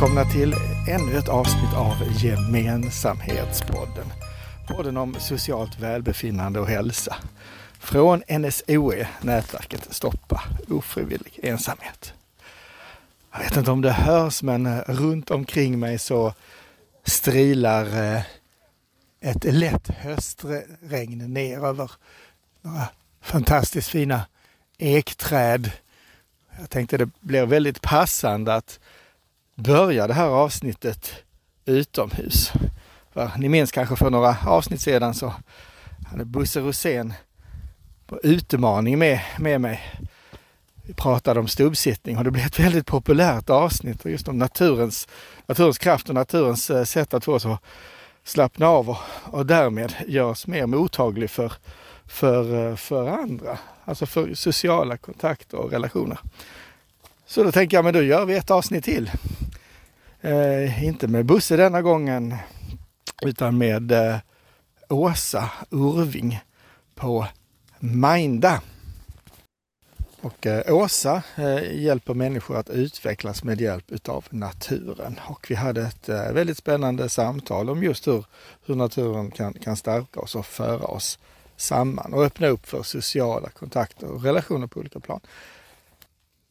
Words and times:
välkomna 0.00 0.24
till 0.24 0.54
ännu 0.88 1.18
ett 1.18 1.28
avsnitt 1.28 1.74
av 1.76 1.94
Gemensamhetspodden. 2.16 4.06
Podden 4.68 4.96
om 4.96 5.14
socialt 5.18 5.80
välbefinnande 5.80 6.60
och 6.60 6.66
hälsa. 6.66 7.16
Från 7.78 8.22
NSOE, 8.28 9.08
nätverket 9.20 9.94
Stoppa 9.94 10.42
ofrivillig 10.68 11.40
ensamhet. 11.42 12.14
Jag 13.32 13.38
vet 13.38 13.56
inte 13.56 13.70
om 13.70 13.80
det 13.80 13.92
hörs 13.92 14.42
men 14.42 14.80
runt 14.82 15.30
omkring 15.30 15.78
mig 15.78 15.98
så 15.98 16.34
strilar 17.04 18.14
eh, 18.14 18.22
ett 19.20 19.44
lätt 19.44 19.88
höstregn 19.88 21.32
ner 21.34 21.64
över 21.64 21.90
några 22.62 22.88
fantastiskt 23.20 23.88
fina 23.88 24.22
ekträd. 24.78 25.70
Jag 26.58 26.70
tänkte 26.70 26.96
det 26.96 27.10
blir 27.20 27.46
väldigt 27.46 27.80
passande 27.80 28.54
att 28.54 28.80
börja 29.60 30.06
det 30.06 30.14
här 30.14 30.28
avsnittet 30.28 31.12
utomhus. 31.64 32.52
För 33.12 33.30
ni 33.38 33.48
minns 33.48 33.72
kanske 33.72 33.96
för 33.96 34.10
några 34.10 34.36
avsnitt 34.46 34.80
sedan 34.80 35.14
så 35.14 35.34
hade 36.10 36.24
Bosse 36.24 36.60
Rosén 36.60 37.14
på 38.06 38.20
utmaning 38.22 38.98
med, 38.98 39.20
med 39.38 39.60
mig. 39.60 39.80
Vi 40.86 40.94
pratade 40.94 41.40
om 41.40 41.48
stubbsittning 41.48 42.18
och 42.18 42.24
det 42.24 42.30
blev 42.30 42.46
ett 42.46 42.58
väldigt 42.58 42.86
populärt 42.86 43.50
avsnitt 43.50 44.04
just 44.04 44.28
om 44.28 44.38
naturens, 44.38 45.08
naturens 45.46 45.78
kraft 45.78 46.08
och 46.08 46.14
naturens 46.14 46.70
eh, 46.70 46.84
sätt 46.84 47.14
att 47.14 47.24
få 47.24 47.34
oss 47.34 47.46
att 47.46 47.62
slappna 48.24 48.66
av 48.68 48.90
och, 48.90 48.98
och 49.24 49.46
därmed 49.46 49.94
göra 50.06 50.26
oss 50.26 50.46
mer 50.46 50.66
mottaglig 50.66 51.30
för, 51.30 51.52
för, 52.06 52.70
eh, 52.70 52.76
för 52.76 53.08
andra. 53.08 53.58
Alltså 53.84 54.06
för 54.06 54.34
sociala 54.34 54.96
kontakter 54.96 55.56
och 55.56 55.70
relationer. 55.70 56.18
Så 57.30 57.44
då 57.44 57.52
tänker 57.52 57.76
jag, 57.76 57.84
men 57.84 57.94
då 57.94 58.02
gör 58.02 58.24
vi 58.24 58.36
ett 58.36 58.50
avsnitt 58.50 58.84
till. 58.84 59.10
Eh, 60.20 60.84
inte 60.84 61.08
med 61.08 61.26
Busse 61.26 61.56
denna 61.56 61.82
gången, 61.82 62.34
utan 63.22 63.58
med 63.58 63.92
eh, 63.92 64.16
Åsa 64.88 65.50
Urving 65.70 66.40
på 66.94 67.26
Minda. 67.78 68.62
Och 70.20 70.46
eh, 70.46 70.74
Åsa 70.74 71.22
eh, 71.36 71.80
hjälper 71.80 72.14
människor 72.14 72.56
att 72.56 72.70
utvecklas 72.70 73.44
med 73.44 73.60
hjälp 73.60 73.90
utav 73.90 74.24
naturen. 74.30 75.20
Och 75.26 75.46
vi 75.50 75.54
hade 75.54 75.82
ett 75.82 76.08
eh, 76.08 76.32
väldigt 76.32 76.58
spännande 76.58 77.08
samtal 77.08 77.70
om 77.70 77.82
just 77.82 78.06
hur, 78.06 78.24
hur 78.66 78.74
naturen 78.74 79.30
kan, 79.30 79.52
kan 79.52 79.76
stärka 79.76 80.20
oss 80.20 80.34
och 80.34 80.46
föra 80.46 80.86
oss 80.86 81.18
samman 81.56 82.14
och 82.14 82.24
öppna 82.24 82.46
upp 82.46 82.66
för 82.66 82.82
sociala 82.82 83.48
kontakter 83.48 84.06
och 84.06 84.22
relationer 84.22 84.66
på 84.66 84.80
olika 84.80 85.00
plan. 85.00 85.20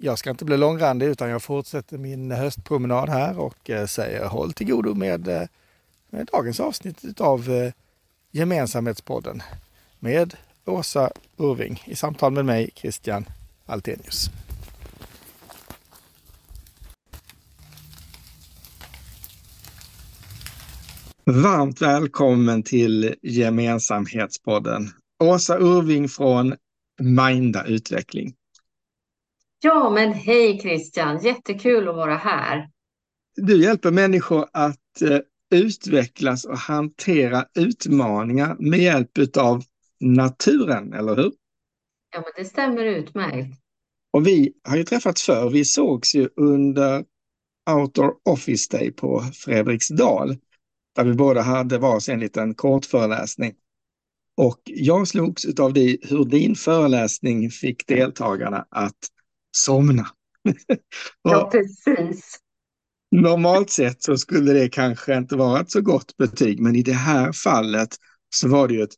Jag 0.02 0.20
ska 0.20 0.30
inte 0.30 0.46
bli 0.46 0.58
långrandig 0.58 1.06
utan 1.06 1.30
jag 1.30 1.44
fortsätter 1.44 1.98
min 1.98 2.32
höstpromenad 2.32 3.10
här 3.10 3.40
och 3.40 3.70
eh, 3.70 3.86
säger 3.86 4.26
håll 4.26 4.54
till 4.54 4.68
godo 4.68 4.94
med, 4.94 5.28
eh, 5.28 5.44
med 6.10 6.30
dagens 6.32 6.60
avsnitt 6.60 7.22
av 7.22 7.50
eh, 7.50 7.74
Gemensamhetspodden 8.32 9.42
med 10.00 10.36
Åsa 10.66 11.12
Urving 11.38 11.84
i 11.86 11.96
samtal 11.96 12.34
med 12.34 12.46
mig, 12.46 12.70
Christian 12.76 13.26
Altenius. 13.66 14.30
Varmt 21.26 21.82
välkommen 21.82 22.64
till 22.64 23.16
Gemensamhetspodden. 23.22 24.90
Åsa 25.24 25.58
Urving 25.60 26.10
från 26.10 26.56
Minda 27.00 27.66
Utveckling. 27.66 28.36
Ja, 29.62 29.90
men 29.90 30.14
hej 30.14 30.60
Christian, 30.60 31.20
jättekul 31.24 31.88
att 31.88 31.96
vara 31.96 32.16
här. 32.16 32.70
Du 33.36 33.64
hjälper 33.64 33.92
människor 33.92 34.46
att 34.54 35.02
eh, 35.02 35.20
utvecklas 35.56 36.46
och 36.46 36.58
hantera 36.58 37.46
utmaningar 37.56 38.56
med 38.60 38.80
hjälp 38.80 39.38
av 39.38 39.64
naturen, 40.00 40.94
eller 40.94 41.16
hur? 41.16 41.32
Ja, 42.14 42.22
men 42.22 42.32
det 42.38 42.46
stämmer 42.46 42.86
utmärkt. 42.86 43.60
Och 44.14 44.28
vi 44.28 44.54
har 44.64 44.78
ju 44.78 44.84
träffats 44.84 45.24
förr. 45.24 45.50
Vi 45.50 45.66
sågs 45.66 46.16
ju 46.16 46.30
under 46.36 47.06
Outdoor 47.70 48.14
Office 48.26 48.78
Day 48.78 48.92
på 48.92 49.24
Fredriksdal, 49.34 50.38
där 50.96 51.04
vi 51.04 51.14
båda 51.14 51.42
hade 51.42 51.78
varsin 51.78 52.20
liten 52.20 52.56
kortföreläsning. 52.56 53.54
Och 54.38 54.62
jag 54.64 55.08
slogs 55.08 55.60
av 55.60 55.76
hur 55.78 56.26
din 56.26 56.56
föreläsning 56.56 57.50
fick 57.50 57.88
deltagarna 57.88 58.66
att 58.70 58.96
somna. 59.52 60.08
ja, 61.22 61.50
precis. 61.52 62.40
Normalt 63.12 63.70
sett 63.70 64.04
så 64.04 64.18
skulle 64.18 64.54
det 64.54 64.70
kanske 64.70 65.18
inte 65.18 65.36
vara 65.36 65.62
ett 65.62 65.72
så 65.72 65.82
gott 65.82 66.18
betyg, 66.18 66.60
men 66.60 66.76
i 66.76 66.84
det 66.84 66.94
här 66.94 67.32
fallet 67.32 67.90
så 68.36 68.48
var 68.48 68.68
det 68.68 68.74
ju 68.74 68.84
ett 68.84 68.96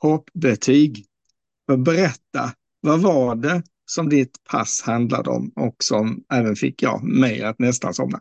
toppbetyg. 0.00 1.04
Berätta, 1.76 2.52
vad 2.80 3.00
var 3.00 3.34
det 3.34 3.62
som 3.86 4.08
ditt 4.08 4.44
pass 4.50 4.82
handlade 4.82 5.30
om 5.30 5.52
och 5.56 5.76
som 5.78 6.24
även 6.32 6.56
fick 6.56 6.82
jag 6.82 7.02
mig 7.02 7.42
att 7.42 7.58
nästan 7.58 7.94
somna? 7.94 8.20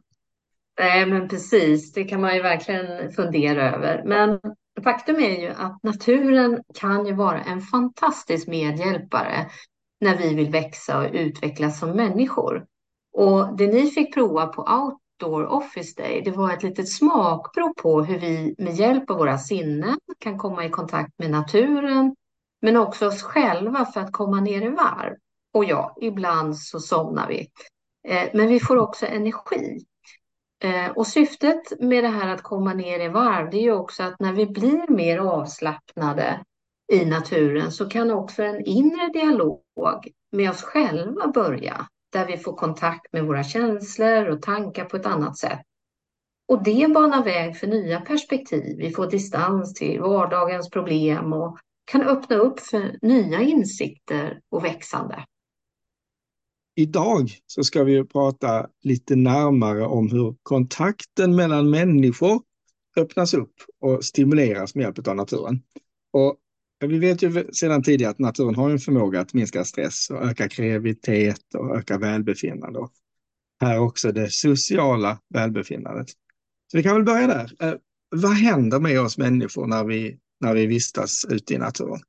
Nej, 0.79 1.05
men 1.05 1.27
precis, 1.27 1.93
det 1.93 2.03
kan 2.03 2.21
man 2.21 2.35
ju 2.35 2.41
verkligen 2.41 3.11
fundera 3.11 3.75
över. 3.75 4.03
Men 4.05 4.39
faktum 4.83 5.15
är 5.15 5.41
ju 5.41 5.47
att 5.47 5.83
naturen 5.83 6.63
kan 6.79 7.05
ju 7.05 7.13
vara 7.13 7.43
en 7.43 7.61
fantastisk 7.61 8.47
medhjälpare 8.47 9.49
när 10.05 10.17
vi 10.17 10.33
vill 10.33 10.49
växa 10.49 10.97
och 10.97 11.09
utvecklas 11.13 11.79
som 11.79 11.91
människor. 11.91 12.65
Och 13.13 13.57
det 13.57 13.67
ni 13.67 13.87
fick 13.87 14.13
prova 14.13 14.47
på 14.47 14.61
Outdoor 14.61 15.45
Office 15.45 16.01
Day, 16.01 16.21
det 16.25 16.31
var 16.31 16.53
ett 16.53 16.63
litet 16.63 16.89
smakprov 16.89 17.73
på 17.73 18.01
hur 18.01 18.19
vi 18.19 18.55
med 18.57 18.75
hjälp 18.75 19.09
av 19.09 19.17
våra 19.17 19.37
sinnen 19.37 19.99
kan 20.19 20.37
komma 20.37 20.65
i 20.65 20.69
kontakt 20.69 21.11
med 21.17 21.31
naturen, 21.31 22.15
men 22.61 22.77
också 22.77 23.07
oss 23.07 23.23
själva 23.23 23.85
för 23.85 24.01
att 24.01 24.11
komma 24.11 24.41
ner 24.41 24.61
i 24.61 24.69
varv. 24.69 25.15
Och 25.53 25.65
ja, 25.65 25.97
ibland 26.01 26.57
så 26.57 26.79
somnar 26.79 27.27
vi. 27.27 27.47
Eh, 28.07 28.29
men 28.33 28.47
vi 28.47 28.59
får 28.59 28.77
också 28.77 29.05
energi. 29.05 29.85
Eh, 30.63 30.91
och 30.91 31.07
syftet 31.07 31.79
med 31.79 32.03
det 32.03 32.09
här 32.09 32.33
att 32.33 32.43
komma 32.43 32.73
ner 32.73 32.99
i 32.99 33.07
varv, 33.07 33.49
det 33.49 33.57
är 33.57 33.61
ju 33.61 33.73
också 33.73 34.03
att 34.03 34.19
när 34.19 34.33
vi 34.33 34.45
blir 34.45 34.91
mer 34.91 35.17
avslappnade 35.17 36.43
i 36.93 37.05
naturen 37.05 37.71
så 37.71 37.85
kan 37.85 38.11
också 38.11 38.43
en 38.43 38.65
inre 38.65 39.07
dialog 39.13 39.61
med 40.31 40.49
oss 40.49 40.61
själva 40.61 41.27
börja, 41.27 41.87
där 42.11 42.27
vi 42.27 42.37
får 42.37 42.53
kontakt 42.53 43.13
med 43.13 43.25
våra 43.25 43.43
känslor 43.43 44.27
och 44.27 44.41
tankar 44.41 44.85
på 44.85 44.97
ett 44.97 45.05
annat 45.05 45.37
sätt. 45.37 45.61
Och 46.47 46.63
det 46.63 46.93
banar 46.93 47.23
väg 47.23 47.57
för 47.57 47.67
nya 47.67 48.01
perspektiv. 48.01 48.77
Vi 48.77 48.91
får 48.91 49.07
distans 49.11 49.73
till 49.73 49.99
vardagens 49.99 50.69
problem 50.69 51.33
och 51.33 51.57
kan 51.85 52.01
öppna 52.01 52.35
upp 52.35 52.59
för 52.59 52.99
nya 53.01 53.41
insikter 53.41 54.41
och 54.49 54.65
växande. 54.65 55.25
Idag 56.75 57.29
så 57.45 57.63
ska 57.63 57.83
vi 57.83 58.03
prata 58.03 58.67
lite 58.81 59.15
närmare 59.15 59.85
om 59.85 60.11
hur 60.11 60.35
kontakten 60.43 61.35
mellan 61.35 61.69
människor 61.69 62.41
öppnas 62.97 63.33
upp 63.33 63.53
och 63.81 64.05
stimuleras 64.05 64.75
med 64.75 64.83
hjälp 64.83 65.07
av 65.07 65.15
naturen. 65.15 65.61
Och 66.13 66.37
vi 66.87 66.99
vet 66.99 67.21
ju 67.21 67.47
sedan 67.53 67.83
tidigare 67.83 68.11
att 68.11 68.19
naturen 68.19 68.55
har 68.55 68.69
en 68.69 68.79
förmåga 68.79 69.21
att 69.21 69.33
minska 69.33 69.65
stress 69.65 70.09
och 70.09 70.25
öka 70.25 70.49
kreativitet 70.49 71.55
och 71.55 71.77
öka 71.77 71.97
välbefinnande. 71.97 72.79
Och 72.79 72.91
här 73.61 73.79
också 73.79 74.11
det 74.11 74.31
sociala 74.31 75.19
välbefinnandet. 75.29 76.09
Så 76.71 76.77
vi 76.77 76.83
kan 76.83 76.95
väl 76.95 77.03
börja 77.03 77.27
där. 77.27 77.51
Eh, 77.59 77.73
vad 78.09 78.31
händer 78.31 78.79
med 78.79 79.01
oss 79.01 79.17
människor 79.17 79.67
när 79.67 79.83
vi, 79.83 80.17
när 80.39 80.53
vi 80.53 80.65
vistas 80.65 81.25
ute 81.29 81.53
i 81.53 81.57
naturen? 81.57 81.99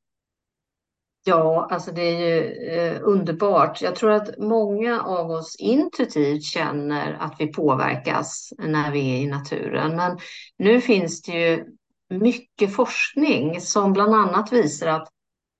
Ja, 1.28 1.68
alltså 1.70 1.92
det 1.92 2.02
är 2.02 2.20
ju 2.20 2.52
eh, 2.68 3.00
underbart. 3.02 3.82
Jag 3.82 3.96
tror 3.96 4.10
att 4.10 4.38
många 4.38 5.02
av 5.02 5.30
oss 5.30 5.56
intuitivt 5.58 6.42
känner 6.42 7.12
att 7.12 7.36
vi 7.38 7.46
påverkas 7.46 8.52
när 8.58 8.92
vi 8.92 9.10
är 9.10 9.20
i 9.20 9.26
naturen. 9.26 9.96
Men 9.96 10.18
nu 10.58 10.80
finns 10.80 11.22
det 11.22 11.32
ju 11.32 11.64
mycket 12.10 12.74
forskning 12.74 13.60
som 13.60 13.92
bland 13.92 14.14
annat 14.14 14.52
visar 14.52 14.86
att 14.86 15.08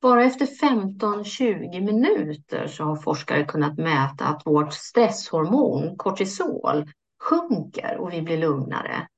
bara 0.03 0.25
efter 0.25 0.47
15-20 0.47 1.81
minuter 1.81 2.67
så 2.67 2.85
har 2.85 2.97
forskare 2.97 3.45
kunnat 3.45 3.79
mäta 3.79 4.25
att 4.25 4.47
vårt 4.47 4.73
stresshormon 4.73 5.97
kortisol 5.97 6.91
sjunker 7.23 7.97
och 7.99 8.13
vi 8.13 8.23
blir 8.23 8.39
lugnare. 8.39 9.09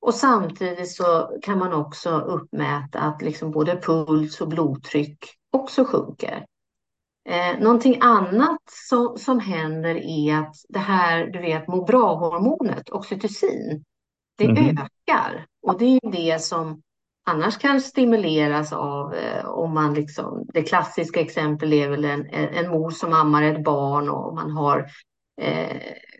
Och 0.00 0.14
samtidigt 0.14 0.92
så 0.92 1.38
kan 1.42 1.58
man 1.58 1.72
också 1.72 2.10
uppmäta 2.10 2.98
att 2.98 3.22
liksom 3.22 3.50
både 3.50 3.80
puls 3.80 4.40
och 4.40 4.48
blodtryck 4.48 5.18
också 5.52 5.84
sjunker. 5.84 6.46
Eh, 7.28 7.60
någonting 7.60 7.98
annat 8.00 8.60
som, 8.88 9.18
som 9.18 9.40
händer 9.40 9.94
är 9.94 10.38
att 10.38 10.54
det 10.68 10.78
här, 10.78 11.26
du 11.26 11.38
vet, 11.38 11.68
må 11.68 11.84
bra-hormonet, 11.84 12.90
oxytocin, 12.90 13.84
det 14.38 14.44
mm. 14.44 14.78
ökar. 14.78 15.46
Och 15.62 15.78
det 15.78 15.84
är 15.84 16.10
det 16.12 16.42
som 16.42 16.82
annars 17.26 17.58
kan 17.58 17.80
stimuleras 17.80 18.72
av 18.72 19.14
eh, 19.14 19.46
om 19.46 19.74
man 19.74 19.94
liksom, 19.94 20.46
det 20.54 20.62
klassiska 20.62 21.20
exempel 21.20 21.72
är 21.72 21.88
väl 21.88 22.04
en, 22.04 22.26
en 22.30 22.70
mor 22.70 22.90
som 22.90 23.12
ammar 23.12 23.42
ett 23.42 23.64
barn 23.64 24.08
och 24.08 24.34
man 24.34 24.50
har 24.50 24.90
eh, 25.40 25.76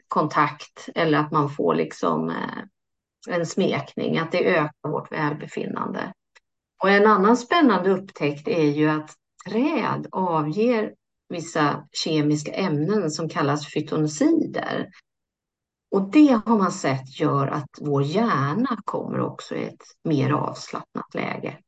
kontakt 0.09 0.89
eller 0.95 1.19
att 1.19 1.33
man 1.33 1.51
får 1.51 1.75
liksom 1.75 2.31
eh, 2.31 3.35
en 3.35 3.47
smekning, 3.47 4.19
att 4.19 4.33
det 4.33 4.57
ökar 4.57 4.91
vårt 4.91 5.13
välbefinnande. 5.13 6.13
Och 6.83 6.91
en 6.91 7.07
annan 7.07 7.37
spännande 7.37 7.91
upptäckt 7.91 8.49
är 8.49 8.71
ju 8.71 8.89
att 8.89 9.11
träd 9.49 10.07
avger 10.13 10.93
vissa 11.29 11.89
kemiska 11.93 12.53
ämnen 12.53 13.11
som 13.11 13.29
kallas 13.29 13.73
fytonosider. 13.73 14.91
Och 15.91 16.11
det 16.11 16.41
har 16.47 16.59
man 16.59 16.73
sett 16.73 17.21
gör 17.21 17.47
att 17.47 17.71
vår 17.81 18.03
hjärna 18.03 18.79
kommer 18.85 19.21
också 19.21 19.55
i 19.55 19.65
ett 19.65 19.83
mer 20.05 20.31
avslappnat 20.31 21.15
läge. 21.15 21.59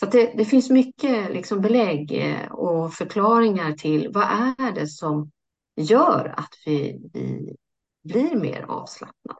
Så 0.00 0.06
det, 0.06 0.32
det, 0.36 0.44
finns 0.44 0.70
mycket 0.70 1.30
liksom 1.32 1.60
belägg 1.60 2.12
eh, 2.12 2.52
och 2.52 2.94
förklaringar 2.94 3.72
till 3.72 4.08
vad 4.12 4.24
är 4.58 4.74
det 4.74 4.86
som 4.86 5.30
gör 5.76 6.34
att 6.36 6.54
vi, 6.66 7.00
vi 7.12 7.56
blir 8.04 8.36
mer 8.36 8.64
avslappnade. 8.68 9.38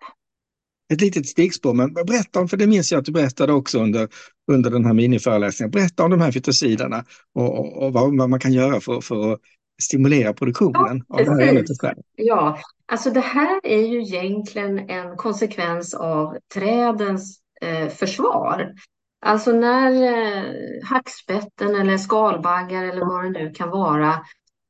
Ett 0.93 1.01
litet 1.01 1.27
stickspår, 1.27 1.75
men 1.75 1.95
berätta 1.95 2.41
om, 2.41 2.49
för 2.49 2.57
det 2.57 2.67
minns 2.67 2.93
jag 2.93 2.99
att 2.99 3.05
du 3.05 3.13
berättade 3.13 3.53
också 3.53 3.79
under, 3.79 4.09
under 4.53 4.71
den 4.71 4.85
här 4.85 4.93
miniföreläsningen. 4.93 5.71
Berätta 5.71 6.05
om 6.05 6.11
de 6.11 6.21
här 6.21 6.33
fytosiderna 6.33 7.05
och, 7.35 7.59
och, 7.59 7.83
och 7.83 7.93
vad, 7.93 8.19
vad, 8.19 8.31
man 8.31 8.41
kan 8.41 8.53
göra 8.53 8.81
för, 8.81 9.01
för 9.01 9.33
att 9.33 9.41
stimulera 9.83 10.33
produktionen 10.33 11.05
ja, 11.09 11.19
av 11.19 11.25
det 11.25 11.31
här 11.31 11.49
ämnet 11.49 11.67
Ja, 12.17 12.59
alltså 12.89 13.11
det 13.11 13.21
här 13.21 13.61
är 13.63 13.87
ju 13.87 14.01
egentligen 14.01 14.91
en 14.91 15.17
konsekvens 15.17 15.95
av 15.95 16.39
trädens 16.55 17.41
eh, 17.61 17.89
försvar. 17.89 18.75
Alltså 19.21 19.53
när 19.53 20.03
eh, 20.03 20.45
hackspetten 20.85 21.75
eller 21.75 21.99
skalbaggar 21.99 22.85
eller 22.85 23.05
vad 23.05 23.25
det 23.25 23.31
nu 23.31 23.51
kan 23.51 23.71
vara 23.71 24.13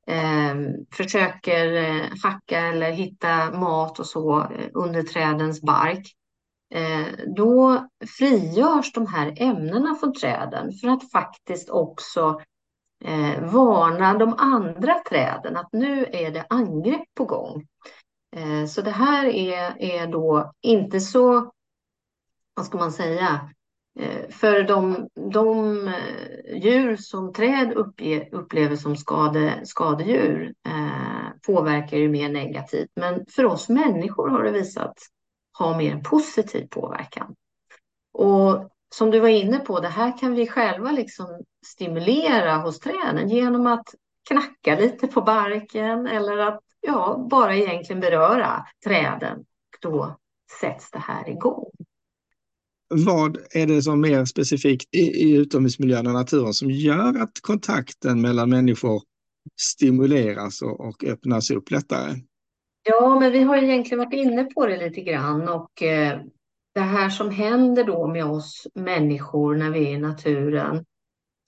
eh, 0.06 0.54
försöker 0.92 1.72
eh, 1.74 2.06
hacka 2.22 2.60
eller 2.60 2.90
hitta 2.90 3.50
mat 3.50 3.98
och 3.98 4.06
så 4.06 4.40
eh, 4.40 4.68
under 4.74 5.02
trädens 5.02 5.62
bark, 5.62 6.06
eh, 6.74 7.06
då 7.36 7.86
frigörs 8.18 8.92
de 8.92 9.06
här 9.06 9.34
ämnena 9.36 9.94
från 9.94 10.14
träden 10.14 10.72
för 10.72 10.88
att 10.88 11.10
faktiskt 11.10 11.70
också 11.70 12.40
eh, 13.04 13.52
varna 13.52 14.18
de 14.18 14.34
andra 14.38 14.94
träden 15.08 15.56
att 15.56 15.72
nu 15.72 16.06
är 16.12 16.30
det 16.30 16.46
angrepp 16.48 17.14
på 17.14 17.24
gång. 17.24 17.66
Eh, 18.36 18.66
så 18.66 18.82
det 18.82 18.90
här 18.90 19.26
är, 19.26 19.82
är 19.82 20.06
då 20.06 20.52
inte 20.62 21.00
så, 21.00 21.52
vad 22.54 22.66
ska 22.66 22.78
man 22.78 22.92
säga, 22.92 23.50
eh, 23.98 24.28
för 24.30 24.62
de, 24.62 25.08
de 25.32 25.88
eh, 25.88 26.56
djur 26.62 26.96
som 26.96 27.32
träd 27.32 27.72
uppge, 27.72 28.28
upplever 28.32 28.76
som 28.76 28.96
skade, 28.96 29.60
skadedjur 29.64 30.54
eh, 30.66 31.30
påverkar 31.46 31.96
ju 31.96 32.08
mer 32.08 32.28
negativt. 32.28 32.90
Men 32.96 33.26
för 33.30 33.44
oss 33.44 33.68
människor 33.68 34.28
har 34.28 34.42
det 34.42 34.50
visat 34.50 34.94
ha 35.58 35.76
mer 35.78 36.00
positiv 36.00 36.66
påverkan. 36.70 37.34
Och 38.12 38.70
som 38.94 39.10
du 39.10 39.20
var 39.20 39.28
inne 39.28 39.58
på, 39.58 39.80
det 39.80 39.88
här 39.88 40.18
kan 40.18 40.34
vi 40.34 40.46
själva 40.46 40.92
liksom 40.92 41.26
stimulera 41.66 42.56
hos 42.56 42.78
träden 42.80 43.28
genom 43.28 43.66
att 43.66 43.94
knacka 44.28 44.76
lite 44.76 45.06
på 45.06 45.20
barken 45.20 46.06
eller 46.06 46.38
att 46.38 46.60
ja, 46.80 47.26
bara 47.30 47.56
egentligen 47.56 48.00
beröra 48.00 48.64
träden. 48.84 49.44
Då 49.80 50.18
sätts 50.60 50.90
det 50.90 50.98
här 50.98 51.28
igång. 51.28 51.70
Vad 52.88 53.38
är 53.50 53.66
det 53.66 53.82
som 53.82 54.00
mer 54.00 54.24
specifikt 54.24 54.94
i, 54.94 55.00
i 55.00 55.36
utomhusmiljön 55.36 56.06
och 56.06 56.12
naturen 56.12 56.54
som 56.54 56.70
gör 56.70 57.22
att 57.22 57.40
kontakten 57.40 58.20
mellan 58.20 58.50
människor 58.50 59.02
stimuleras 59.60 60.62
och, 60.62 60.80
och 60.80 61.04
öppnas 61.04 61.50
upp 61.50 61.70
lättare? 61.70 62.14
Ja, 62.82 63.20
men 63.20 63.32
vi 63.32 63.42
har 63.42 63.56
egentligen 63.56 63.98
varit 63.98 64.14
inne 64.14 64.44
på 64.44 64.66
det 64.66 64.76
lite 64.76 65.00
grann 65.00 65.48
och 65.48 65.82
eh, 65.82 66.20
det 66.74 66.80
här 66.80 67.10
som 67.10 67.30
händer 67.30 67.84
då 67.84 68.06
med 68.06 68.24
oss 68.24 68.66
människor 68.74 69.56
när 69.56 69.70
vi 69.70 69.86
är 69.86 69.90
i 69.90 69.98
naturen, 69.98 70.84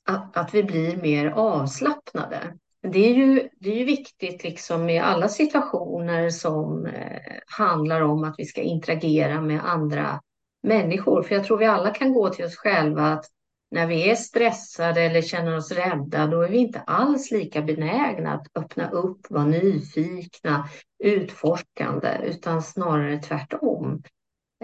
att, 0.08 0.36
att 0.36 0.54
vi 0.54 0.62
blir 0.62 0.96
mer 0.96 1.26
avslappnade. 1.26 2.58
Det 2.82 3.10
är 3.10 3.14
ju, 3.14 3.48
det 3.60 3.70
är 3.70 3.76
ju 3.76 3.84
viktigt 3.84 4.44
liksom 4.44 4.90
i 4.90 4.98
alla 4.98 5.28
situationer 5.28 6.30
som 6.30 6.86
eh, 6.86 7.20
handlar 7.46 8.00
om 8.00 8.24
att 8.24 8.34
vi 8.38 8.44
ska 8.44 8.60
interagera 8.60 9.40
med 9.40 9.64
andra 9.64 10.20
människor. 10.62 11.22
För 11.22 11.34
jag 11.34 11.44
tror 11.44 11.58
vi 11.58 11.66
alla 11.66 11.90
kan 11.90 12.12
gå 12.12 12.28
till 12.28 12.44
oss 12.44 12.56
själva 12.56 13.02
att 13.02 13.24
när 13.70 13.86
vi 13.86 14.10
är 14.10 14.14
stressade 14.14 15.02
eller 15.02 15.22
känner 15.22 15.56
oss 15.56 15.72
rädda, 15.72 16.26
då 16.26 16.42
är 16.42 16.48
vi 16.48 16.58
inte 16.58 16.80
alls 16.80 17.30
lika 17.30 17.62
benägna 17.62 18.34
att 18.34 18.46
öppna 18.54 18.90
upp, 18.90 19.30
vara 19.30 19.44
nyfikna, 19.44 20.68
utforskande, 21.04 22.20
utan 22.24 22.62
snarare 22.62 23.18
tvärtom. 23.18 24.02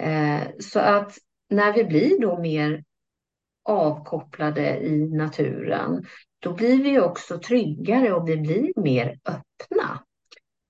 Eh, 0.01 0.43
så 0.59 0.81
att 0.81 1.13
när 1.51 1.73
vi 1.73 1.85
blir 1.85 2.21
då 2.21 2.39
mer 2.39 2.85
avkopplade 3.65 4.79
i 4.79 5.09
naturen, 5.09 6.05
då 6.47 6.53
blir 6.53 6.83
vi 6.83 7.01
också 7.01 7.39
tryggare 7.39 8.13
och 8.13 8.29
vi 8.29 8.37
blir 8.37 8.81
mer 8.83 9.19
öppna. 9.25 10.03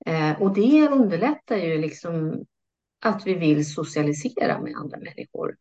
Eh, 0.07 0.43
och 0.43 0.55
det 0.55 0.89
underlättar 0.89 1.57
ju 1.57 1.79
liksom 1.79 2.45
att 3.05 3.27
vi 3.27 3.35
vill 3.35 3.71
socialisera 3.75 4.61
med 4.61 4.75
andra 4.77 4.99
människor. 4.99 5.57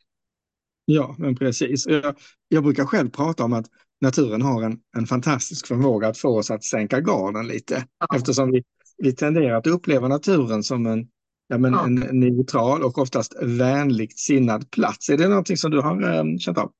Ja, 0.86 1.16
men 1.18 1.36
precis. 1.36 1.88
Jag, 1.88 2.16
jag 2.48 2.64
brukar 2.64 2.86
själv 2.86 3.10
prata 3.10 3.44
om 3.44 3.54
att 3.54 3.66
naturen 4.02 4.42
har 4.42 4.64
en, 4.64 4.80
en 4.98 5.06
fantastisk 5.06 5.68
förmåga 5.68 6.08
att 6.08 6.18
få 6.18 6.38
oss 6.38 6.52
att 6.52 6.64
sänka 6.64 7.00
garden 7.00 7.48
lite. 7.48 7.86
Ja. 8.00 8.18
Eftersom 8.18 8.52
vi, 8.52 8.64
vi 8.98 9.16
tenderar 9.16 9.58
att 9.58 9.68
uppleva 9.68 10.08
naturen 10.08 10.64
som 10.64 10.86
en 10.86 11.08
ja, 11.48 11.58
men 11.58 11.74
ja. 11.74 11.86
en 11.86 11.96
neutral 11.96 12.84
och 12.84 12.98
oftast 12.98 13.36
vänligt 13.42 14.20
sinnad 14.20 14.72
plats. 14.72 15.10
Är 15.10 15.18
det 15.18 15.28
någonting 15.28 15.58
som 15.58 15.72
du 15.72 15.82
har 15.82 16.20
um, 16.20 16.40
känt 16.40 16.58
av? 16.58 16.72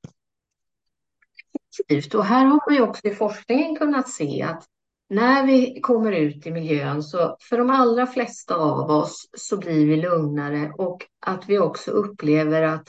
Och 2.14 2.24
här 2.24 2.44
har 2.44 2.60
man 2.66 2.76
ju 2.76 2.82
också 2.82 3.08
i 3.08 3.14
forskningen 3.14 3.76
kunnat 3.76 4.08
se 4.08 4.42
att 4.42 4.64
när 5.08 5.46
vi 5.46 5.80
kommer 5.80 6.12
ut 6.12 6.46
i 6.46 6.50
miljön 6.50 7.02
så 7.02 7.36
för 7.40 7.58
de 7.58 7.70
allra 7.70 8.06
flesta 8.06 8.54
av 8.54 8.90
oss 8.90 9.28
så 9.36 9.56
blir 9.56 9.86
vi 9.86 9.96
lugnare 9.96 10.72
och 10.78 11.06
att 11.26 11.48
vi 11.48 11.58
också 11.58 11.90
upplever 11.90 12.62
att 12.62 12.88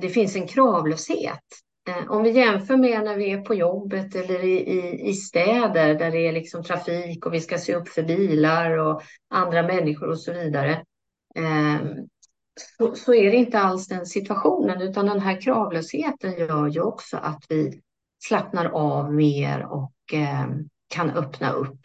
det 0.00 0.08
finns 0.08 0.36
en 0.36 0.46
kravlöshet. 0.46 1.44
Eh, 1.88 2.10
om 2.10 2.22
vi 2.22 2.30
jämför 2.30 2.76
med 2.76 3.04
när 3.04 3.16
vi 3.16 3.30
är 3.30 3.40
på 3.40 3.54
jobbet 3.54 4.14
eller 4.14 4.44
i, 4.44 4.58
i, 4.58 5.08
i 5.08 5.14
städer 5.14 5.94
där 5.94 6.10
det 6.10 6.28
är 6.28 6.32
liksom 6.32 6.64
trafik 6.64 7.26
och 7.26 7.34
vi 7.34 7.40
ska 7.40 7.58
se 7.58 7.74
upp 7.74 7.88
för 7.88 8.02
bilar 8.02 8.78
och 8.78 9.02
andra 9.30 9.62
människor 9.62 10.08
och 10.08 10.20
så 10.20 10.32
vidare. 10.32 10.84
Eh, 11.34 11.76
Eh, 12.80 12.86
så, 12.86 12.94
så, 12.94 13.14
är 13.14 13.30
det 13.30 13.36
inte 13.36 13.58
alls 13.58 13.88
den 13.88 14.06
situationen 14.06 14.82
utan 14.82 15.06
den 15.06 15.20
här 15.20 15.40
kravlösheten 15.40 16.38
gör 16.38 16.68
ju 16.68 16.80
också 16.80 17.16
att 17.16 17.44
vi 17.48 17.80
slappnar 18.24 18.66
av 18.66 19.14
mer 19.14 19.66
och 19.66 19.94
eh, 20.12 20.48
kan 20.88 21.10
öppna 21.10 21.52
upp. 21.52 21.80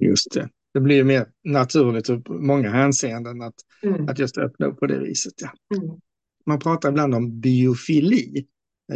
Just 0.00 0.34
det. 0.34 0.48
Det 0.74 0.80
blir 0.80 1.04
mer 1.04 1.26
naturligt 1.44 2.10
i 2.10 2.22
många 2.28 2.70
hänseenden 2.70 3.42
att, 3.42 3.54
mm. 3.82 4.08
att 4.08 4.18
just 4.18 4.38
öppna 4.38 4.66
upp 4.66 4.78
på 4.78 4.86
det 4.86 4.98
viset. 4.98 5.34
Ja. 5.36 5.76
Mm. 5.76 6.00
Man 6.46 6.58
pratar 6.58 6.88
ibland 6.88 7.14
om 7.14 7.40
biofili 7.40 8.46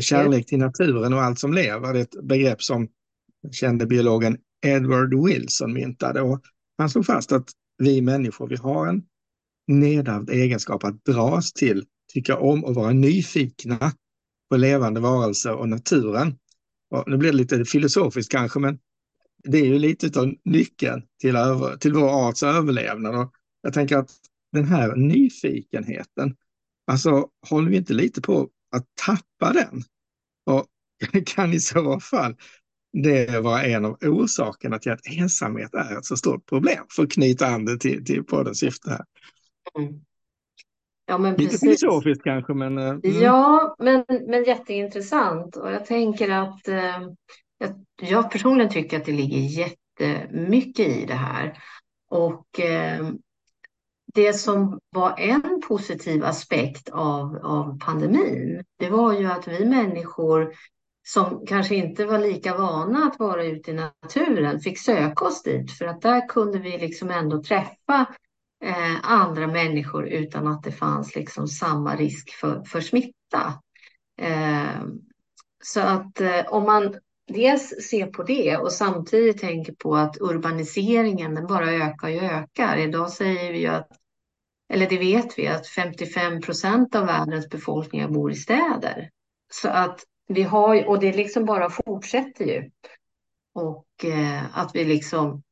Kärlek 0.01 0.47
till 0.47 0.59
naturen 0.59 1.13
och 1.13 1.23
allt 1.23 1.39
som 1.39 1.53
lever. 1.53 1.93
Det 1.93 1.99
är 1.99 2.03
ett 2.03 2.23
begrepp 2.23 2.63
som 2.63 2.89
kände 3.53 3.87
biologen 3.87 4.39
Edward 4.67 5.27
Wilson 5.27 5.73
myntade. 5.73 6.21
Och 6.21 6.41
han 6.79 6.91
slog 6.91 7.07
fast 7.07 7.33
att 7.33 7.51
vi 7.79 8.03
människor, 8.03 8.49
vi 8.49 8.57
har 8.57 8.87
en 8.87 9.03
nedärvd 9.71 10.31
egenskap 10.31 10.85
att 10.85 11.05
dras 11.05 11.53
till, 11.53 11.85
tycka 12.13 12.37
om 12.37 12.65
och 12.65 12.75
vara 12.75 12.93
nyfikna 12.93 13.93
på 14.51 14.57
levande 14.57 15.01
varelser 15.01 15.55
och 15.55 15.69
naturen. 15.69 16.39
Och 16.91 17.11
nu 17.11 17.17
blir 17.17 17.31
det 17.31 17.37
lite 17.37 17.65
filosofiskt 17.65 18.33
kanske, 18.33 18.59
men 18.59 18.79
det 19.45 19.59
är 19.59 19.67
ju 19.67 19.79
lite 19.79 20.21
av 20.21 20.35
nyckeln 20.45 21.03
till, 21.21 21.37
över, 21.37 21.77
till 21.77 21.93
vår 21.93 22.29
arts 22.29 22.43
överlevnad. 22.43 23.17
Och 23.17 23.33
jag 23.63 23.75
tänker 23.75 23.97
att 23.97 24.11
den 24.53 24.65
här 24.65 24.97
nyfikenheten, 24.97 26.37
alltså 26.87 27.29
håller 27.49 27.71
vi 27.71 27.77
inte 27.77 27.95
lite 27.95 28.21
på 28.21 28.49
att 28.77 28.87
tappa 29.07 29.53
den. 29.53 29.83
Och 30.47 30.67
kan 31.27 31.53
i 31.53 31.61
så 31.61 32.01
fall 32.01 32.37
det 32.93 33.41
vara 33.41 33.65
en 33.65 33.85
av 33.85 33.99
orsakerna 34.03 34.79
till 34.79 34.93
att 34.93 35.07
ensamhet 35.07 35.75
är 35.75 35.99
ett 35.99 36.05
så 36.05 36.17
stort 36.17 36.47
problem, 36.49 36.85
för 36.91 37.03
att 37.03 37.13
knyta 37.13 37.47
an 37.47 37.65
det 37.65 37.79
till, 37.79 38.05
till 38.05 38.25
poddens 38.25 38.59
syfte 38.59 38.91
här. 38.91 39.05
Mm. 39.79 40.01
Ja, 41.07 41.19
men 41.19 41.35
Lite 41.35 41.45
precis. 41.45 41.61
filosofiskt 41.61 42.25
kanske, 42.25 42.55
men... 42.55 42.79
Eh, 42.79 42.89
mm. 42.89 43.01
Ja, 43.03 43.77
men, 43.79 44.05
men 44.09 44.45
jätteintressant. 44.45 45.57
Och 45.57 45.73
jag 45.73 45.87
tänker 45.87 46.31
att 46.31 46.69
eh, 46.69 47.01
jag, 47.59 47.85
jag 48.01 48.31
personligen 48.31 48.73
tycker 48.73 48.97
att 48.97 49.05
det 49.05 49.13
ligger 49.13 49.39
jättemycket 49.39 50.89
i 50.89 51.07
det 51.07 51.15
här. 51.15 51.59
Och 52.11 52.61
eh, 52.61 53.11
det 54.15 54.33
som 54.33 54.79
var 54.91 55.15
en 55.19 55.61
positiv 55.69 56.25
aspekt 56.25 56.89
av, 56.89 57.37
av 57.43 57.79
pandemin, 57.79 58.65
det 58.79 58.91
var 58.91 59.13
ju 59.13 59.27
att 59.27 59.49
vi 59.49 59.65
människor 59.65 60.55
som 61.03 61.47
kanske 61.47 61.75
inte 61.75 62.07
var 62.07 62.19
lika 62.19 62.57
vana 62.57 63.05
att 63.05 63.19
vara 63.19 63.45
ute 63.45 63.71
i 63.71 63.75
naturen 63.75 64.61
fick 64.61 64.79
söka 64.79 65.25
oss 65.25 65.43
dit 65.43 65.73
för 65.73 65.87
att 65.87 66.03
där 66.03 66.29
kunde 66.29 66.59
vi 66.59 66.79
liksom 66.79 67.11
ändå 67.11 67.43
träffa 67.43 68.07
eh, 68.65 68.97
andra 69.03 69.47
människor 69.47 70.09
utan 70.09 70.47
att 70.47 70.63
det 70.63 70.73
fanns 70.73 71.15
liksom 71.15 71.49
samma 71.49 71.97
risk 71.97 72.31
för, 72.31 72.65
för 72.65 72.81
smitta. 72.81 73.55
Eh, 74.21 74.83
så 75.65 75.81
att 75.81 76.21
eh, 76.21 76.47
om 76.49 76.65
man 76.65 76.95
dels 77.27 77.89
ser 77.91 78.07
på 78.07 78.23
det 78.23 78.57
och 78.57 78.73
samtidigt 78.73 79.39
tänker 79.39 79.73
på 79.73 79.97
att 79.97 80.17
urbaniseringen 80.21 81.35
den 81.35 81.47
bara 81.47 81.71
ökar 81.71 82.17
och 82.17 82.23
ökar. 82.23 82.77
Idag 82.77 83.11
säger 83.11 83.53
vi 83.53 83.59
ju 83.59 83.67
att, 83.67 83.89
eller 84.73 84.89
det 84.89 84.99
vet 84.99 85.39
vi, 85.39 85.47
att 85.47 85.67
55 85.67 86.41
procent 86.41 86.95
av 86.95 87.07
världens 87.07 87.49
befolkning 87.49 88.13
bor 88.13 88.33
i 88.33 88.35
städer. 88.35 89.11
Så 89.53 89.69
att 89.69 90.01
vi 90.29 90.43
har, 90.43 90.89
och 90.89 91.01
det 91.01 91.17
liksom 91.17 91.45
bara 91.45 91.71
fortsätter 91.71 92.45
ju. 92.45 92.71
Och 93.55 94.05
eh, 94.05 94.59
att 94.59 94.75
vi 94.75 94.85
liksom 94.85 95.43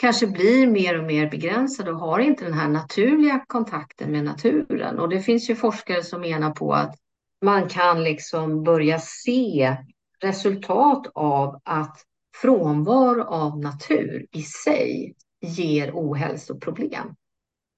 kanske 0.00 0.26
blir 0.26 0.66
mer 0.66 0.98
och 0.98 1.04
mer 1.04 1.30
begränsade 1.30 1.92
och 1.92 1.98
har 1.98 2.18
inte 2.18 2.44
den 2.44 2.54
här 2.54 2.68
naturliga 2.68 3.44
kontakten 3.46 4.12
med 4.12 4.24
naturen. 4.24 4.98
Och 4.98 5.08
det 5.08 5.20
finns 5.20 5.50
ju 5.50 5.54
forskare 5.54 6.02
som 6.02 6.20
menar 6.20 6.50
på 6.50 6.72
att 6.72 6.96
man 7.44 7.68
kan 7.68 8.04
liksom 8.04 8.62
börja 8.62 8.98
se 8.98 9.76
resultat 10.22 11.06
av 11.14 11.60
att 11.64 12.04
frånvaro 12.36 13.22
av 13.22 13.58
natur 13.58 14.26
i 14.32 14.42
sig 14.42 15.14
ger 15.40 15.90
ohälsoproblem. 15.94 17.14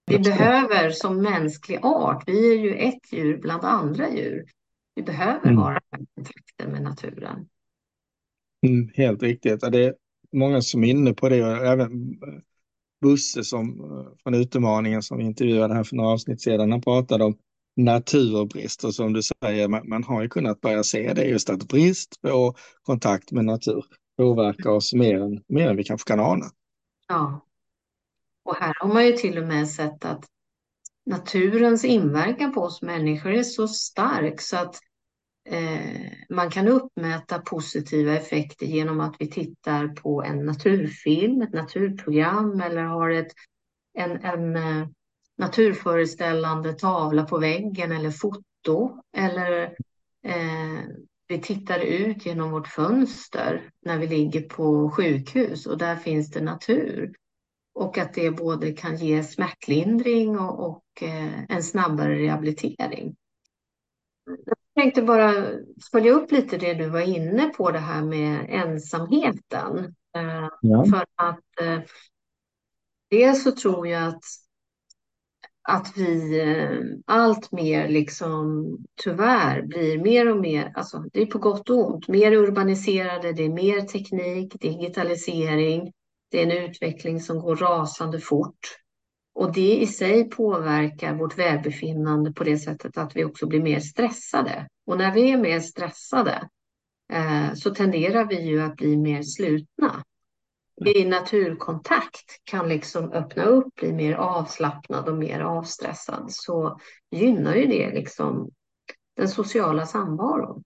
Vi 0.07 0.19
behöver 0.19 0.91
som 0.91 1.23
mänsklig 1.23 1.79
art, 1.83 2.25
vi 2.27 2.53
är 2.53 2.59
ju 2.59 2.75
ett 2.75 3.13
djur 3.13 3.39
bland 3.39 3.65
andra 3.65 4.11
djur, 4.11 4.45
vi 4.95 5.03
behöver 5.03 5.47
mm. 5.47 5.59
ha 5.59 5.81
kontakten 6.17 6.73
med 6.73 6.83
naturen. 6.83 7.49
Mm, 8.67 8.91
helt 8.95 9.23
riktigt. 9.23 9.61
Det 9.61 9.95
många 10.33 10.63
som 10.63 10.85
är 10.85 10.89
inne 10.89 11.15
på 11.15 11.29
det 11.29 11.45
och 11.45 11.67
även 11.67 11.91
Busse 13.01 13.45
som, 13.45 13.81
eh, 13.81 14.07
från 14.23 14.35
Utemaningen 14.35 15.03
som 15.03 15.19
vi 15.19 15.25
intervjuade 15.25 15.75
här 15.75 15.85
för 15.85 15.97
några 15.97 16.11
avsnitt 16.11 16.41
sedan, 16.41 16.73
han 16.73 16.81
pratade 16.81 17.25
om 17.25 17.37
naturbrist 17.77 18.85
och 18.85 18.95
som 18.95 19.13
du 19.13 19.21
säger, 19.23 19.69
man, 19.69 19.89
man, 19.89 20.05
har 20.05 20.23
ju 20.23 20.29
kunnat 20.29 20.61
börja 20.61 20.83
se 20.83 21.13
det 21.13 21.25
just 21.25 21.51
att 21.51 21.69
brist 21.69 22.23
på 22.23 22.55
kontakt 22.83 23.33
med 23.33 23.45
natur 23.45 23.85
påverkar 24.17 24.71
oss 24.71 24.95
mer 24.95 25.21
än, 25.21 25.43
mer 25.49 25.71
än 25.71 25.77
vi 25.77 25.85
kanske 25.85 26.09
kan 26.09 26.21
ana. 26.21 26.47
Ja, 27.09 27.47
och 28.45 28.57
här 28.57 28.75
har 28.81 28.95
man 28.95 29.07
ju 29.07 29.13
till 29.13 29.39
och 29.39 29.49
med 29.49 29.69
sett 29.69 30.05
att 30.05 30.25
naturens 31.07 31.85
inverkan 31.85 32.55
på 32.55 32.61
oss 32.61 32.83
människor 32.83 33.33
är 33.33 33.43
så 33.43 33.69
stark 33.69 34.41
så 34.41 34.57
att 34.57 34.77
eh, 35.49 36.02
man 36.33 36.51
kan 36.51 36.69
uppmäta 36.69 37.39
positiva 37.39 38.13
effekter 38.13 38.67
genom 38.67 39.01
att 39.01 39.17
vi 39.19 39.31
tittar 39.31 39.89
på 39.89 40.23
en 40.23 40.47
naturfilm, 40.47 41.43
ett 41.43 41.53
naturprogram 41.53 42.61
eller 42.61 42.83
har 42.83 43.11
ett, 43.11 43.33
en, 43.95 44.11
en 44.11 44.57
eh, 44.57 44.89
naturföreställande 45.39 46.73
tavla 46.73 47.25
på 47.25 47.39
väggen 47.39 47.93
eller 47.93 48.11
foto 48.11 49.03
eller 49.17 49.63
eh, 50.27 50.81
vi 51.29 51.39
tittar 51.39 51.79
ut 51.79 52.27
genom 52.27 52.51
vårt 52.51 52.69
fönster 52.69 53.71
när 53.85 53.99
vi 53.99 54.07
ligger 54.07 54.41
på 54.41 54.91
sjukhus 54.91 55.67
och 55.67 55.79
där 55.79 55.97
finns 55.97 56.31
det 56.31 56.41
natur. 56.41 57.15
Och 57.75 57.99
att 57.99 58.15
det 58.15 58.31
både 58.31 58.73
kan 58.73 58.97
ge 58.97 59.23
smärtlindring 59.23 60.39
och, 60.39 60.69
och 60.69 61.03
eh, 61.03 61.45
en 61.49 61.63
snabbare 61.63 62.19
rehabilitering. 62.19 63.17
Tänkte 64.83 65.03
bara 65.03 65.47
följa 65.93 66.13
upp 66.13 66.33
lite 66.33 66.59
det 66.59 66.75
du 66.75 66.89
var 66.89 67.01
inne 67.01 67.49
på, 67.49 67.71
det 67.71 67.79
här 67.79 68.03
med 68.03 68.47
ensamheten. 68.49 69.95
Eh, 70.17 70.49
ja. 70.61 70.85
För 70.85 71.07
att 71.17 71.61
eh, 71.61 71.81
dels 73.11 73.45
så 73.45 73.53
tror 73.53 73.89
jag 73.89 74.09
att 74.09 74.25
att 75.69 75.97
vi 75.97 76.41
eh, 76.41 76.79
allt 77.07 77.53
mer 77.53 77.89
liksom 77.89 78.67
tyvärr 79.03 79.63
blir 79.63 79.99
mer 79.99 80.31
och 80.31 80.41
mer, 80.41 80.73
alltså 80.75 81.05
det 81.13 81.23
är 81.23 81.27
på 81.27 81.39
gott 81.39 81.71
och 81.71 81.93
ont, 81.93 82.09
mer 82.09 82.33
urbaniserade, 82.33 83.33
det 83.33 83.45
är 83.45 83.49
mer 83.49 83.81
teknik, 83.81 84.61
digitalisering, 84.61 85.93
det 86.31 86.39
är 86.39 86.47
en 86.47 86.65
utveckling 86.71 87.21
som 87.21 87.41
går 87.41 87.57
rasande 87.57 88.21
fort. 88.21 88.82
Och 89.35 89.53
det 89.53 89.77
i 89.77 89.87
sig 89.87 90.31
påverkar 90.31 91.15
vårt 91.15 91.39
välbefinnande 91.39 92.33
på 92.33 92.45
det 92.45 92.59
sättet 92.59 92.99
att 92.99 93.17
vi 93.17 93.25
också 93.25 93.47
blir 93.47 93.63
mer 93.63 93.81
stressade. 93.81 94.69
Och 94.87 94.99
när 94.99 95.15
vi 95.15 95.31
är 95.31 95.39
mer 95.39 95.61
stressade 95.61 96.49
eh, 97.13 97.55
så 97.55 97.75
tenderar 97.75 98.25
vi 98.25 98.41
ju 98.41 98.63
att 98.63 98.77
bli 98.77 98.97
mer 98.97 99.23
slutna 99.23 100.05
i 100.87 101.05
naturkontakt 101.05 102.45
kan 102.45 102.69
liksom 102.69 103.13
öppna 103.13 103.45
upp, 103.45 103.75
bli 103.75 103.93
mer 103.93 104.15
avslappnad 104.15 105.09
och 105.09 105.17
mer 105.17 105.41
avstressad 105.41 106.27
så 106.29 106.81
gynnar 107.11 107.55
ju 107.55 107.67
det 107.67 107.95
liksom 107.95 108.51
den 109.17 109.29
sociala 109.29 109.87
samvaron. 109.87 110.63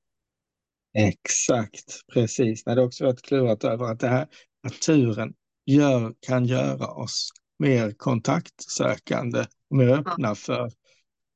Exakt, 0.95 2.01
precis. 2.13 2.65
Det 2.65 2.71
är 2.71 2.85
också 2.85 3.05
varit 3.05 3.23
klurat 3.23 3.65
över 3.65 3.85
att 3.85 4.01
det 4.01 4.09
här 4.09 4.29
naturen 4.63 5.35
gör, 5.67 6.15
kan 6.21 6.45
göra 6.45 6.87
oss 6.87 7.31
mer 7.59 7.93
kontaktsökande 7.93 9.47
och 9.71 9.77
mer 9.77 9.89
öppna 9.89 10.35
för 10.35 10.71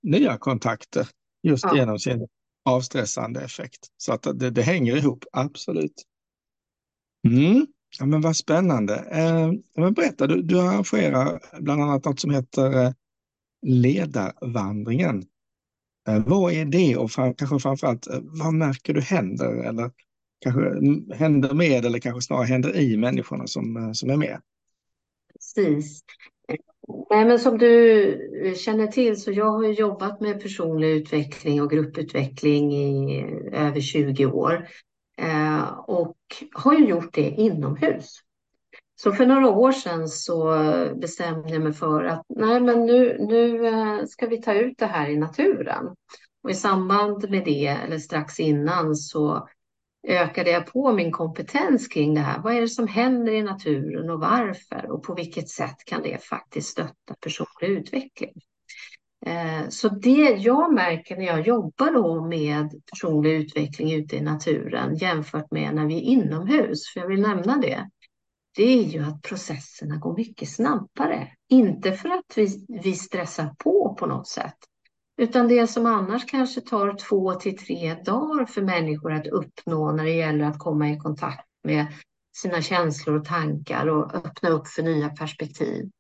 nya 0.03 0.39
kontakter 0.39 1.09
just 1.43 1.65
ja. 1.65 1.77
genom 1.77 1.99
sin 1.99 2.29
avstressande 2.65 3.41
effekt. 3.41 3.89
Så 3.97 4.13
att 4.13 4.23
det, 4.23 4.51
det 4.51 4.63
hänger 4.63 4.97
ihop, 4.97 5.25
absolut. 5.33 6.05
Mm. 7.29 7.67
Ja, 7.99 8.07
men 8.07 8.21
vad 8.21 8.37
spännande. 8.37 8.95
Eh, 8.97 9.53
men 9.77 9.95
berätta, 9.95 10.27
du, 10.27 10.43
du 10.43 10.61
arrangerar 10.61 11.41
bland 11.61 11.83
annat 11.83 12.05
något 12.05 12.21
som 12.21 12.31
heter 12.31 12.85
eh, 12.85 12.93
Ledarvandringen. 13.67 15.25
Eh, 16.09 16.25
vad 16.27 16.53
är 16.53 16.65
det 16.65 16.97
och 16.97 17.11
fram, 17.11 17.35
kanske 17.35 17.59
framförallt 17.59 18.07
eh, 18.07 18.19
vad 18.23 18.55
märker 18.55 18.95
du 18.95 19.01
händer 19.01 19.55
eller 19.55 19.91
kanske 20.41 20.63
händer 21.15 21.55
med 21.55 21.85
eller 21.85 21.99
kanske 21.99 22.23
snarare 22.23 22.47
händer 22.47 22.77
i 22.77 22.97
människorna 22.97 23.47
som, 23.47 23.77
eh, 23.77 23.93
som 23.93 24.11
är 24.11 24.17
med? 24.17 24.41
Precis. 25.55 26.01
Nej, 27.11 27.25
men 27.25 27.39
som 27.39 27.59
du 27.59 28.03
eh, 28.47 28.55
känner 28.55 28.87
till 28.87 29.23
så 29.23 29.33
jag 29.33 29.53
har 29.53 29.65
jobbat 29.65 30.21
med 30.21 30.43
personlig 30.43 30.89
utveckling 30.89 31.63
och 31.63 31.71
grupputveckling 31.71 32.73
i 32.73 33.21
eh, 33.53 33.67
över 33.67 33.81
20 33.81 34.27
år. 34.27 34.69
Eh, 35.19 35.79
och 35.79 36.17
har 36.53 36.75
ju 36.75 36.87
gjort 36.87 37.15
det 37.15 37.31
inomhus. 37.31 38.19
Så 39.03 39.13
för 39.13 39.27
några 39.27 39.49
år 39.49 39.73
sedan 39.73 40.09
så 40.09 40.55
bestämde 40.95 41.49
jag 41.49 41.63
mig 41.63 41.73
för 41.73 42.05
att 42.05 42.23
nej, 42.29 42.61
men 42.61 42.87
nu, 42.87 43.17
nu 43.21 44.07
ska 44.07 44.27
vi 44.27 44.43
ta 44.43 44.55
ut 44.55 44.79
det 44.79 44.87
här 44.87 45.09
i 45.09 45.17
naturen. 45.17 45.87
Och 46.43 46.51
i 46.51 46.55
samband 46.55 47.31
med 47.31 47.45
det, 47.45 47.67
eller 47.67 47.99
strax 47.99 48.41
innan, 48.41 48.97
så 48.97 49.49
ökade 50.09 50.51
jag 50.51 50.67
på 50.67 50.93
min 50.93 51.13
kompetens 51.13 51.89
kring 51.89 52.15
det 52.15 52.21
här. 52.21 52.39
Vad 52.39 52.55
är 52.55 52.61
det 52.61 52.69
som 52.69 52.89
händer 52.89 53.33
i 53.33 53.43
naturen 53.43 54.11
och 54.11 54.21
varför? 54.21 54.91
Och 54.91 55.03
på 55.03 55.15
vilket 55.15 55.49
sätt 55.49 55.77
kan 55.87 56.03
det 56.03 56.25
faktiskt 56.25 56.69
stötta 56.69 57.15
personlig 57.21 57.79
utveckling? 57.79 58.35
Eh, 59.27 59.69
så 59.69 59.89
det 59.89 60.37
jag 60.39 60.75
märker 60.75 61.17
när 61.17 61.25
jag 61.27 61.47
jobbar 61.47 61.93
då 61.93 62.25
med 62.25 62.83
personlig 62.91 63.33
utveckling 63.33 63.93
ute 63.93 64.17
i 64.17 64.21
naturen 64.21 64.97
jämfört 64.97 65.51
med 65.51 65.75
när 65.75 65.87
vi 65.87 65.97
är 65.97 66.01
inomhus, 66.01 66.93
för 66.93 67.01
jag 67.01 67.09
vill 67.09 67.21
nämna 67.21 67.57
det, 67.57 67.91
det 68.57 68.65
är 68.65 68.83
ju 68.83 69.03
att 69.03 69.23
processerna 69.23 69.97
går 69.97 70.17
mycket 70.17 70.49
snabbare. 70.49 71.29
Inte 71.49 71.93
för 71.93 72.09
att 72.09 72.33
vi, 72.37 72.67
vi 72.83 72.95
stressar 72.95 73.55
på 73.59 73.97
på 73.99 74.07
något 74.07 74.29
sätt, 74.29 74.57
utan 75.21 75.49
det 75.49 75.67
som 75.67 75.87
annars 75.87 76.27
kanske 76.27 76.61
tar 76.61 76.97
två 77.09 77.35
till 77.35 77.59
tre 77.59 77.95
dagar 77.95 78.47
för 78.47 78.63
människor 78.63 79.13
att 79.13 79.27
uppnå 79.27 79.93
när 79.93 80.05
det 80.05 80.15
gäller 80.15 80.45
att 80.45 80.59
komma 80.59 80.91
i 80.91 80.99
kontakt 80.99 81.47
med 81.65 81.87
sina 82.37 82.63
känslor 82.63 83.17
och 83.17 83.25
tankar 83.25 83.87
och 83.87 84.15
öppna 84.15 84.49
upp 84.49 84.69
för 84.69 84.83
nya 84.83 85.09
perspektiv. 85.09 85.91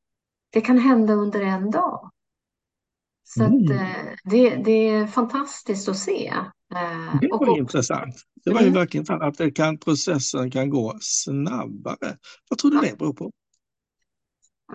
Det 0.50 0.60
kan 0.60 0.78
hända 0.78 1.12
under 1.12 1.40
en 1.40 1.70
dag. 1.70 2.10
Så 3.24 3.44
mm. 3.44 3.64
att, 3.64 3.70
eh, 3.70 4.12
det, 4.24 4.56
det 4.56 4.88
är 4.88 5.06
fantastiskt 5.06 5.88
att 5.88 5.98
se. 5.98 6.26
Eh, 6.74 7.20
det 7.20 7.28
var 7.30 7.50
och, 7.50 7.58
intressant. 7.58 8.14
Det 8.44 8.50
var 8.50 8.60
ju 8.60 8.66
mm. 8.66 8.78
verkligen 8.78 9.02
intressant 9.02 9.22
att 9.22 9.38
det 9.38 9.50
kan, 9.50 9.78
processen 9.78 10.50
kan 10.50 10.70
gå 10.70 10.98
snabbare. 11.00 12.16
Vad 12.50 12.58
tror 12.58 12.70
du 12.70 12.80
det 12.80 12.98
beror 12.98 13.14
på? 13.14 13.32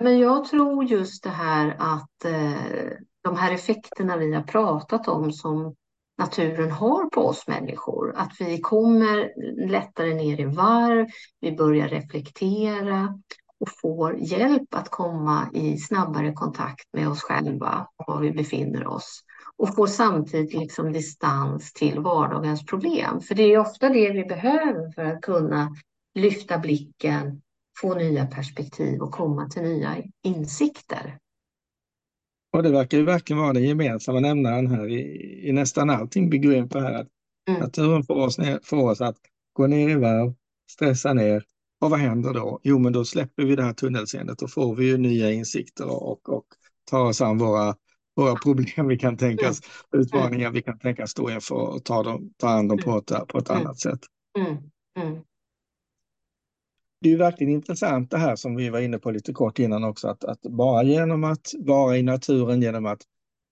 Men 0.01 0.19
jag 0.19 0.45
tror 0.45 0.83
just 0.83 1.23
det 1.23 1.29
här 1.29 1.75
att 1.79 2.25
eh, 2.25 2.97
de 3.23 3.35
här 3.37 3.53
effekterna 3.53 4.17
vi 4.17 4.33
har 4.33 4.43
pratat 4.43 5.07
om 5.07 5.31
som 5.31 5.75
naturen 6.17 6.71
har 6.71 7.09
på 7.09 7.21
oss 7.21 7.47
människor. 7.47 8.15
Att 8.15 8.31
vi 8.39 8.61
kommer 8.61 9.31
lättare 9.69 10.13
ner 10.13 10.39
i 10.39 10.45
varv, 10.45 11.07
vi 11.39 11.51
börjar 11.51 11.87
reflektera 11.87 13.19
och 13.59 13.69
får 13.81 14.17
hjälp 14.17 14.73
att 14.75 14.89
komma 14.89 15.49
i 15.53 15.77
snabbare 15.77 16.33
kontakt 16.33 16.93
med 16.93 17.09
oss 17.09 17.21
själva 17.21 17.87
och 17.95 18.05
var 18.07 18.21
vi 18.21 18.31
befinner 18.31 18.87
oss 18.87 19.21
och 19.57 19.75
får 19.75 19.87
samtidigt 19.87 20.53
liksom 20.53 20.91
distans 20.93 21.73
till 21.73 21.99
vardagens 21.99 22.65
problem. 22.65 23.21
För 23.21 23.35
det 23.35 23.43
är 23.43 23.57
ofta 23.57 23.89
det 23.89 24.11
vi 24.11 24.25
behöver 24.25 24.91
för 24.91 25.05
att 25.05 25.21
kunna 25.21 25.75
lyfta 26.15 26.57
blicken, 26.57 27.41
få 27.81 27.95
nya 27.95 28.25
perspektiv 28.25 29.01
och 29.01 29.11
komma 29.11 29.49
till 29.49 29.61
nya 29.61 29.95
insikter. 30.23 31.17
Och 32.53 32.63
det 32.63 32.71
verkar 32.71 32.97
ju 32.97 33.03
verkligen 33.03 33.41
vara 33.41 33.53
den 33.53 33.63
gemensamma 33.63 34.19
nämnaren 34.19 34.67
här 34.67 34.87
i, 34.87 35.49
i 35.49 35.51
nästan 35.51 35.89
allting 35.89 36.41
går 36.41 36.53
in 36.53 36.69
på 36.69 36.79
här. 36.79 37.07
Mm. 37.49 37.61
Naturen 37.61 38.03
får 38.03 38.15
oss, 38.15 38.37
ner, 38.37 38.59
får 38.63 38.91
oss 38.91 39.01
att 39.01 39.17
gå 39.53 39.67
ner 39.67 39.89
i 39.89 39.95
varv, 39.95 40.33
stressa 40.71 41.13
ner. 41.13 41.43
Och 41.81 41.89
vad 41.89 41.99
händer 41.99 42.33
då? 42.33 42.59
Jo, 42.63 42.79
men 42.79 42.93
då 42.93 43.05
släpper 43.05 43.43
vi 43.43 43.55
det 43.55 43.63
här 43.63 43.73
tunnelseendet 43.73 44.41
och 44.41 44.51
får 44.51 44.75
vi 44.75 44.85
ju 44.85 44.97
nya 44.97 45.31
insikter 45.31 45.85
och, 45.85 46.29
och, 46.29 46.45
tar 46.91 47.05
oss 47.05 47.21
an 47.21 47.37
våra, 47.37 47.75
våra 48.15 48.35
problem 48.35 48.87
vi 48.87 48.97
kan 48.97 49.17
tänkas, 49.17 49.61
mm. 49.93 50.01
utmaningar 50.03 50.51
vi 50.51 50.61
kan 50.61 50.79
tänkas 50.79 51.11
stå 51.11 51.31
inför 51.31 51.55
och 51.55 51.83
ta, 51.83 52.03
dem, 52.03 52.33
ta 52.37 52.47
hand 52.47 52.71
om 52.71 52.77
på 52.77 52.97
ett, 52.97 53.27
på 53.27 53.37
ett 53.37 53.49
mm. 53.49 53.61
annat 53.61 53.79
sätt. 53.79 53.99
Mm. 54.37 54.57
Det 57.05 57.11
är 57.11 57.17
verkligen 57.17 57.53
intressant 57.53 58.11
det 58.11 58.17
här 58.17 58.35
som 58.35 58.55
vi 58.55 58.69
var 58.69 58.79
inne 58.79 58.99
på 58.99 59.11
lite 59.11 59.33
kort 59.33 59.59
innan 59.59 59.83
också, 59.83 60.07
att, 60.07 60.23
att 60.23 60.41
bara 60.41 60.83
genom 60.83 61.23
att 61.23 61.53
vara 61.59 61.97
i 61.97 62.03
naturen, 62.03 62.61
genom 62.61 62.85
att 62.85 63.01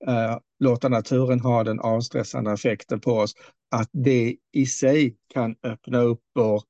eh, 0.08 0.38
låta 0.60 0.90
naturen 0.90 1.40
ha 1.40 1.64
den 1.64 1.80
avstressande 1.80 2.52
effekten 2.52 3.00
på 3.00 3.12
oss, 3.12 3.34
att 3.72 3.90
det 3.92 4.36
i 4.52 4.66
sig 4.66 5.16
kan 5.34 5.56
öppna 5.64 6.02
upp 6.02 6.20
vår 6.36 6.64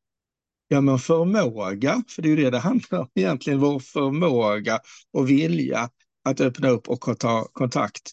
ja, 0.68 0.82
men 0.82 1.00
förmåga, 1.00 2.04
för 2.08 2.22
det 2.22 2.28
är 2.28 2.30
ju 2.30 2.44
det 2.44 2.50
det 2.50 2.60
handlar 2.60 3.00
om 3.00 3.08
egentligen, 3.16 3.60
vår 3.60 3.80
förmåga 3.80 4.80
och 5.13 5.30
vilja 5.30 5.90
att 6.25 6.42
öppna 6.42 6.70
upp 6.70 6.90
och 6.90 7.20
ta 7.20 7.48
kontakt 7.54 8.12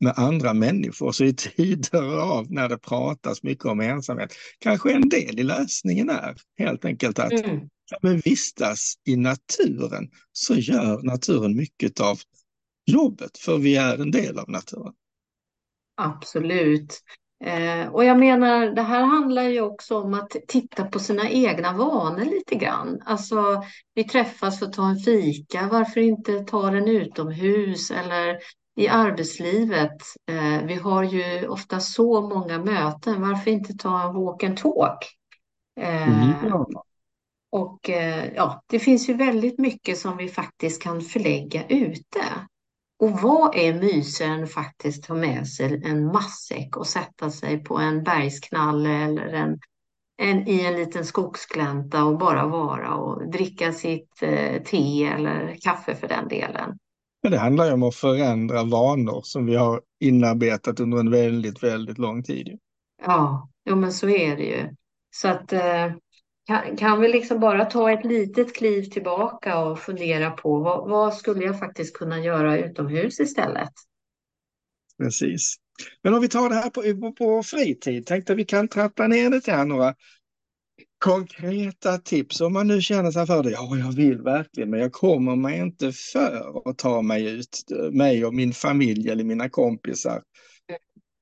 med 0.00 0.14
andra 0.16 0.54
människor. 0.54 1.12
Så 1.12 1.24
i 1.24 1.34
tider 1.34 2.20
av 2.20 2.52
när 2.52 2.68
det 2.68 2.78
pratas 2.78 3.42
mycket 3.42 3.64
om 3.64 3.80
ensamhet, 3.80 4.34
kanske 4.58 4.92
en 4.92 5.08
del 5.08 5.40
i 5.40 5.42
lösningen 5.42 6.10
är 6.10 6.36
helt 6.58 6.84
enkelt 6.84 7.18
att 7.18 7.32
mm 7.32 7.68
men 8.02 8.18
vistas 8.18 8.94
i 9.04 9.16
naturen 9.16 10.10
så 10.32 10.54
gör 10.54 11.02
naturen 11.02 11.56
mycket 11.56 12.00
av 12.00 12.18
jobbet, 12.86 13.38
för 13.38 13.58
vi 13.58 13.76
är 13.76 13.98
en 13.98 14.10
del 14.10 14.38
av 14.38 14.50
naturen. 14.50 14.92
Absolut. 15.96 17.00
Eh, 17.44 17.88
och 17.88 18.04
jag 18.04 18.18
menar, 18.18 18.66
det 18.66 18.82
här 18.82 19.02
handlar 19.02 19.42
ju 19.42 19.60
också 19.60 19.98
om 19.98 20.14
att 20.14 20.30
titta 20.48 20.84
på 20.84 20.98
sina 20.98 21.30
egna 21.30 21.72
vanor 21.72 22.24
lite 22.24 22.54
grann. 22.54 23.02
Alltså, 23.04 23.62
vi 23.94 24.04
träffas 24.04 24.58
för 24.58 24.66
att 24.66 24.72
ta 24.72 24.88
en 24.88 24.98
fika, 24.98 25.68
varför 25.72 26.00
inte 26.00 26.40
ta 26.40 26.70
den 26.70 26.88
utomhus 26.88 27.90
eller 27.90 28.38
i 28.76 28.88
arbetslivet? 28.88 30.02
Eh, 30.30 30.66
vi 30.66 30.74
har 30.74 31.02
ju 31.02 31.48
ofta 31.48 31.80
så 31.80 32.20
många 32.20 32.58
möten, 32.58 33.22
varför 33.22 33.50
inte 33.50 33.74
ta 33.74 34.08
en 34.08 34.14
walk 34.14 34.42
and 34.42 34.56
talk? 34.56 34.98
Mm. 35.80 36.32
Och 37.52 37.90
eh, 37.90 38.32
ja, 38.34 38.62
det 38.66 38.78
finns 38.78 39.08
ju 39.08 39.14
väldigt 39.14 39.58
mycket 39.58 39.98
som 39.98 40.16
vi 40.16 40.28
faktiskt 40.28 40.82
kan 40.82 41.00
förlägga 41.00 41.66
ute. 41.68 42.24
Och 42.98 43.10
vad 43.10 43.56
är 43.56 43.74
mysigare 43.74 44.32
än 44.32 44.46
faktiskt 44.46 45.04
ta 45.04 45.14
med 45.14 45.48
sig 45.48 45.82
en 45.84 46.06
matsäck 46.06 46.76
och 46.76 46.86
sätta 46.86 47.30
sig 47.30 47.64
på 47.64 47.78
en 47.78 48.02
bergsknalle 48.02 48.90
eller 48.90 49.26
en, 49.26 49.58
en, 50.16 50.48
i 50.48 50.64
en 50.64 50.76
liten 50.76 51.04
skogsglänta 51.04 52.04
och 52.04 52.18
bara 52.18 52.46
vara 52.46 52.94
och 52.94 53.30
dricka 53.30 53.72
sitt 53.72 54.14
te 54.64 55.04
eller 55.04 55.56
kaffe 55.60 55.94
för 55.94 56.08
den 56.08 56.28
delen. 56.28 56.78
Men 57.24 57.32
det 57.32 57.38
handlar 57.38 57.66
ju 57.66 57.72
om 57.72 57.82
att 57.82 57.94
förändra 57.94 58.64
vanor 58.64 59.20
som 59.24 59.46
vi 59.46 59.54
har 59.54 59.80
inarbetat 60.00 60.80
under 60.80 60.98
en 60.98 61.10
väldigt, 61.10 61.62
väldigt 61.62 61.98
lång 61.98 62.22
tid. 62.22 62.58
Ja, 63.02 63.48
jo, 63.70 63.76
men 63.76 63.92
så 63.92 64.08
är 64.08 64.36
det 64.36 64.42
ju. 64.42 64.68
Så 65.10 65.28
att 65.28 65.52
eh, 65.52 65.92
kan, 66.46 66.76
kan 66.76 67.00
vi 67.00 67.08
liksom 67.08 67.40
bara 67.40 67.64
ta 67.64 67.90
ett 67.90 68.04
litet 68.04 68.54
kliv 68.54 68.82
tillbaka 68.82 69.58
och 69.58 69.78
fundera 69.78 70.30
på 70.30 70.58
vad, 70.58 70.88
vad 70.88 71.14
skulle 71.14 71.44
jag 71.44 71.58
faktiskt 71.58 71.96
kunna 71.96 72.18
göra 72.18 72.58
utomhus 72.58 73.20
istället? 73.20 73.72
Precis. 74.98 75.56
Men 76.02 76.14
om 76.14 76.20
vi 76.20 76.28
tar 76.28 76.48
det 76.48 76.54
här 76.54 76.70
på, 76.70 77.12
på, 77.12 77.42
fritid, 77.42 78.06
tänkte 78.06 78.32
att 78.32 78.38
vi 78.38 78.44
kan 78.44 78.68
trappa 78.68 79.06
ner 79.06 79.30
det 79.30 79.40
till 79.40 79.54
några 79.54 79.94
konkreta 81.04 81.98
tips 81.98 82.40
om 82.40 82.52
man 82.52 82.66
nu 82.66 82.80
känner 82.80 83.10
sig 83.10 83.26
för 83.26 83.42
det. 83.42 83.50
Ja, 83.50 83.76
jag 83.76 83.92
vill 83.92 84.22
verkligen, 84.22 84.70
men 84.70 84.80
jag 84.80 84.92
kommer 84.92 85.36
mig 85.36 85.58
inte 85.58 85.92
för 85.92 86.70
att 86.70 86.78
ta 86.78 87.02
mig 87.02 87.38
ut, 87.38 87.58
mig 87.92 88.24
och 88.24 88.34
min 88.34 88.52
familj 88.52 89.10
eller 89.10 89.24
mina 89.24 89.48
kompisar. 89.48 90.22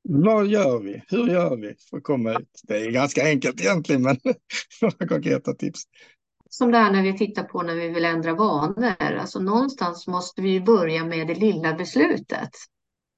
Vad 0.08 0.46
gör 0.46 0.80
vi? 0.80 1.02
Hur 1.08 1.28
gör 1.28 1.56
vi 1.56 1.74
för 1.90 1.96
att 1.96 2.02
komma 2.02 2.32
ut? 2.32 2.60
Det 2.62 2.76
är 2.76 2.90
ganska 2.90 3.24
enkelt 3.24 3.60
egentligen, 3.60 4.02
men 4.02 4.16
några 4.82 5.06
konkreta 5.08 5.54
tips. 5.54 5.82
Som 6.50 6.70
det 6.70 6.78
här 6.78 6.92
när 6.92 7.02
vi 7.02 7.18
tittar 7.18 7.42
på 7.42 7.62
när 7.62 7.74
vi 7.74 7.88
vill 7.88 8.04
ändra 8.04 8.34
vanor. 8.34 8.94
Alltså 8.98 9.40
någonstans 9.40 10.06
måste 10.06 10.42
vi 10.42 10.60
börja 10.60 11.04
med 11.04 11.26
det 11.26 11.34
lilla 11.34 11.74
beslutet. 11.74 12.50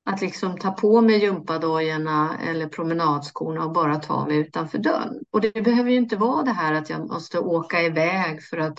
Att 0.07 0.21
liksom 0.21 0.59
ta 0.59 0.71
på 0.71 1.01
mig 1.01 1.19
gympadojorna 1.19 2.39
eller 2.39 2.69
promenadskorna 2.69 3.65
och 3.65 3.73
bara 3.73 3.97
ta 3.97 4.27
mig 4.27 4.37
utanför 4.37 4.79
dörren. 4.79 5.21
Och 5.31 5.41
det 5.41 5.63
behöver 5.63 5.91
ju 5.91 5.97
inte 5.97 6.17
vara 6.17 6.43
det 6.43 6.53
här 6.53 6.75
att 6.75 6.91
jag 6.91 7.09
måste 7.09 7.39
åka 7.39 7.83
iväg 7.83 8.43
för 8.43 8.59
att 8.59 8.79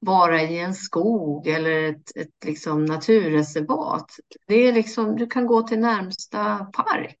vara 0.00 0.42
i 0.42 0.58
en 0.58 0.74
skog 0.74 1.46
eller 1.46 1.90
ett, 1.90 2.16
ett 2.16 2.44
liksom 2.44 2.84
naturreservat. 2.84 4.10
Det 4.46 4.54
är 4.54 4.72
liksom, 4.72 5.16
du 5.16 5.26
kan 5.26 5.46
gå 5.46 5.62
till 5.62 5.78
närmsta 5.78 6.64
park 6.64 7.18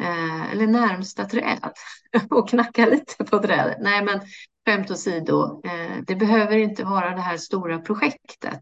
eh, 0.00 0.52
eller 0.52 0.66
närmsta 0.66 1.24
träd 1.24 1.72
och 2.30 2.48
knacka 2.48 2.86
lite 2.86 3.24
på 3.24 3.38
trädet. 3.38 3.76
Nej, 3.80 4.04
men 4.04 4.20
skämt 4.66 4.90
åsido, 4.90 5.62
eh, 5.64 5.96
det 6.06 6.14
behöver 6.14 6.56
inte 6.56 6.84
vara 6.84 7.10
det 7.10 7.20
här 7.20 7.36
stora 7.36 7.78
projektet. 7.78 8.60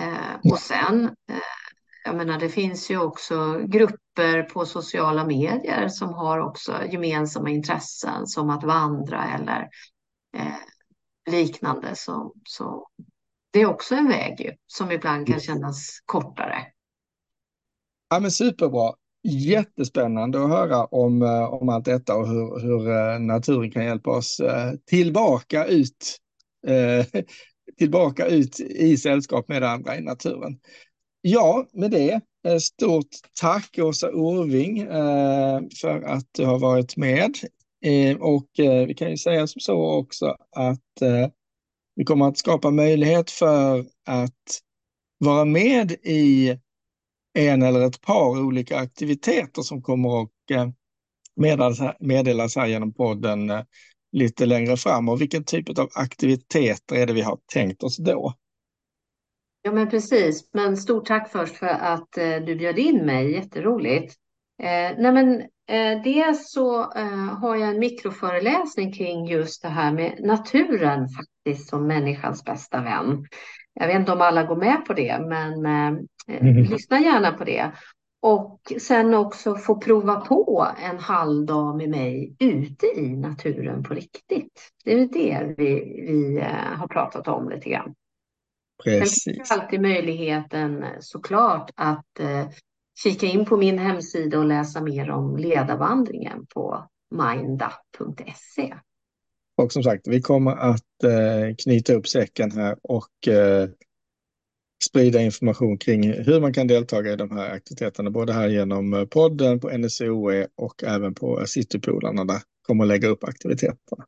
Eh, 0.00 0.52
och 0.52 0.58
sen, 0.58 1.04
eh, 1.04 1.61
jag 2.04 2.16
menar, 2.16 2.38
det 2.38 2.48
finns 2.48 2.90
ju 2.90 2.98
också 2.98 3.58
grupper 3.66 4.42
på 4.42 4.66
sociala 4.66 5.26
medier 5.26 5.88
som 5.88 6.14
har 6.14 6.38
också 6.38 6.72
gemensamma 6.90 7.50
intressen 7.50 8.26
som 8.26 8.50
att 8.50 8.64
vandra 8.64 9.24
eller 9.24 9.68
eh, 10.36 10.54
liknande. 11.30 11.94
Så, 11.94 12.34
så 12.44 12.88
det 13.52 13.60
är 13.60 13.66
också 13.66 13.94
en 13.94 14.08
väg 14.08 14.40
ju, 14.40 14.52
som 14.66 14.90
ibland 14.90 15.26
kan 15.26 15.40
kännas 15.40 16.00
kortare. 16.06 16.66
Ja, 18.10 18.20
men 18.20 18.30
superbra. 18.30 18.94
Jättespännande 19.24 20.44
att 20.44 20.50
höra 20.50 20.84
om, 20.84 21.22
eh, 21.22 21.54
om 21.54 21.68
allt 21.68 21.84
detta 21.84 22.16
och 22.16 22.28
hur, 22.28 22.60
hur 22.60 22.90
eh, 22.90 23.20
naturen 23.20 23.70
kan 23.70 23.84
hjälpa 23.84 24.10
oss 24.10 24.40
eh, 24.40 24.72
tillbaka 24.86 25.64
ut, 25.64 26.18
tillbaka 27.78 28.26
ut 28.26 28.60
i 28.60 28.96
sällskap 28.96 29.48
med 29.48 29.62
andra 29.62 29.96
i 29.96 30.00
naturen. 30.00 30.58
Ja, 31.24 31.66
med 31.72 31.90
det, 31.90 32.20
eh, 32.46 32.56
stort 32.58 33.08
tack 33.40 33.78
Åsa 33.78 34.10
Orving 34.10 34.78
eh, 34.78 35.60
för 35.80 36.02
att 36.02 36.26
du 36.32 36.44
har 36.44 36.58
varit 36.58 36.96
med. 36.96 37.34
Eh, 37.84 38.16
och 38.16 38.48
vi 38.86 38.94
kan 38.94 39.10
ju 39.10 39.16
säga 39.16 39.46
som 39.46 39.60
så 39.60 39.98
också 39.98 40.36
att 40.56 41.02
vi 41.94 42.04
kommer 42.04 42.28
att 42.28 42.38
skapa 42.38 42.70
möjlighet 42.70 43.30
för 43.30 43.86
att 44.06 44.60
vara 45.18 45.44
med 45.44 45.92
i 45.92 46.58
en 47.38 47.62
eller 47.62 47.80
ett 47.80 48.00
par 48.00 48.40
olika 48.40 48.76
aktiviteter 48.78 49.62
som 49.62 49.82
kommer 49.82 50.22
att 50.22 50.30
meddelas, 52.00 52.56
här 52.56 52.66
genom 52.66 52.92
podden 52.92 53.52
lite 54.12 54.46
längre 54.46 54.76
fram. 54.76 55.08
Och 55.08 55.20
vilken 55.20 55.44
typ 55.44 55.78
av 55.78 55.88
aktiviteter 55.94 56.96
är 56.96 57.06
det 57.06 57.12
vi 57.12 57.22
har 57.22 57.38
tänkt 57.52 57.82
oss 57.82 57.96
då? 57.96 58.34
Ja 59.62 59.72
men 59.72 59.88
precis, 59.88 60.50
men 60.52 60.76
stort 60.76 61.06
tack 61.06 61.32
först 61.32 61.56
för 61.56 61.66
att 61.66 62.18
eh, 62.18 62.36
du 62.36 62.56
bjöd 62.56 62.78
in 62.78 63.06
mig, 63.06 63.32
jätteroligt. 63.32 64.14
Eh, 64.62 64.98
nej 64.98 65.12
men 65.12 65.40
eh, 65.68 66.02
dels 66.02 66.52
så 66.52 66.80
eh, 66.80 67.38
har 67.40 67.56
jag 67.56 67.68
en 67.68 67.78
mikroföreläsning 67.78 68.92
kring 68.92 69.26
just 69.26 69.62
det 69.62 69.68
här 69.68 69.92
med 69.92 70.20
naturen 70.20 71.08
faktiskt 71.08 71.68
som 71.68 71.86
människans 71.86 72.44
bästa 72.44 72.82
vän. 72.82 73.26
Jag 73.74 73.86
vet 73.86 73.96
inte 73.96 74.12
om 74.12 74.20
alla 74.20 74.42
går 74.42 74.56
med 74.56 74.84
på 74.86 74.92
det, 74.92 75.18
men 75.28 75.66
eh, 75.66 76.38
mm. 76.40 76.62
lyssna 76.62 77.00
gärna 77.00 77.32
på 77.32 77.44
det. 77.44 77.72
Och 78.22 78.60
sen 78.80 79.14
också 79.14 79.54
få 79.54 79.80
prova 79.80 80.20
på 80.20 80.66
en 80.82 80.98
halvdag 80.98 81.76
med 81.76 81.88
mig 81.90 82.36
ute 82.38 82.86
i 82.86 83.16
naturen 83.16 83.82
på 83.82 83.94
riktigt. 83.94 84.72
Det 84.84 84.92
är 84.92 85.06
det 85.06 85.54
vi, 85.56 85.74
vi 86.08 86.38
eh, 86.38 86.78
har 86.78 86.88
pratat 86.88 87.28
om 87.28 87.48
lite 87.48 87.70
grann. 87.70 87.94
Precis. 88.84 89.24
Det 89.24 89.34
finns 89.34 89.50
alltid 89.50 89.80
möjligheten 89.80 90.84
såklart 91.00 91.70
att 91.74 92.20
eh, 92.20 92.48
kika 93.02 93.26
in 93.26 93.44
på 93.44 93.56
min 93.56 93.78
hemsida 93.78 94.38
och 94.38 94.44
läsa 94.44 94.80
mer 94.80 95.10
om 95.10 95.36
ledarvandringen 95.36 96.46
på 96.46 96.88
minda.se. 97.10 98.74
Och 99.56 99.72
som 99.72 99.82
sagt, 99.82 100.08
vi 100.08 100.20
kommer 100.20 100.52
att 100.52 101.04
eh, 101.04 101.54
knyta 101.62 101.94
upp 101.94 102.08
säcken 102.08 102.50
här 102.52 102.76
och 102.82 103.28
eh, 103.28 103.68
sprida 104.90 105.20
information 105.20 105.78
kring 105.78 106.12
hur 106.12 106.40
man 106.40 106.52
kan 106.52 106.66
delta 106.66 107.08
i 107.08 107.16
de 107.16 107.30
här 107.30 107.50
aktiviteterna, 107.50 108.10
både 108.10 108.32
här 108.32 108.48
genom 108.48 108.94
eh, 108.94 109.04
podden 109.04 109.60
på 109.60 109.78
NSOE 109.78 110.46
och 110.54 110.84
även 110.84 111.14
på 111.14 111.46
Citypolarna 111.46 112.24
där 112.24 112.42
kommer 112.66 112.84
att 112.84 112.88
lägga 112.88 113.08
upp 113.08 113.24
aktiviteterna. 113.24 114.06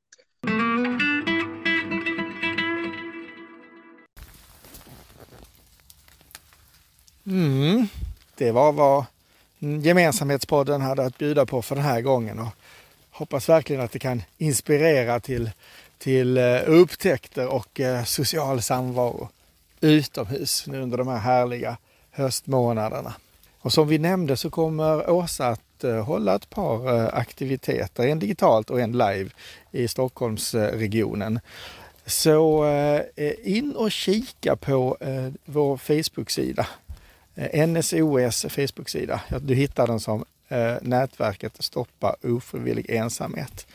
Mm. 7.26 7.88
det 8.36 8.52
var 8.52 8.72
vad 8.72 9.04
Gemensamhetspodden 9.58 10.80
hade 10.80 11.04
att 11.04 11.18
bjuda 11.18 11.46
på 11.46 11.62
för 11.62 11.74
den 11.74 11.84
här 11.84 12.00
gången. 12.00 12.38
Och 12.38 12.48
hoppas 13.10 13.48
verkligen 13.48 13.82
att 13.82 13.92
det 13.92 13.98
kan 13.98 14.22
inspirera 14.38 15.20
till, 15.20 15.50
till 15.98 16.36
eh, 16.36 16.60
upptäckter 16.66 17.46
och 17.46 17.80
eh, 17.80 18.04
social 18.04 18.62
samvaro 18.62 19.28
utomhus 19.80 20.66
nu 20.66 20.82
under 20.82 20.98
de 20.98 21.08
här 21.08 21.18
härliga 21.18 21.76
höstmånaderna. 22.10 23.14
Och 23.60 23.72
som 23.72 23.88
vi 23.88 23.98
nämnde 23.98 24.36
så 24.36 24.50
kommer 24.50 25.10
Åsa 25.10 25.48
att 25.48 25.84
eh, 25.84 26.04
hålla 26.04 26.34
ett 26.34 26.50
par 26.50 27.10
aktiviteter, 27.14 28.06
en 28.06 28.18
digitalt 28.18 28.70
och 28.70 28.80
en 28.80 28.92
live 28.92 29.30
i 29.70 29.88
Stockholmsregionen. 29.88 31.40
Så 32.06 32.64
in 33.42 33.76
och 33.76 33.90
kika 33.90 34.56
på 34.56 34.96
vår 35.44 35.76
Facebook-sida 35.76 36.66
Eh, 37.34 37.68
NSOS 37.68 38.46
Facebook-sida. 38.48 39.20
Du 39.40 39.54
hittar 39.54 39.86
den 39.86 40.00
som 40.00 40.24
eh, 40.48 40.74
nätverket 40.82 41.62
Stoppa 41.64 42.16
ofrivillig 42.22 42.90
ensamhet. 42.90 43.66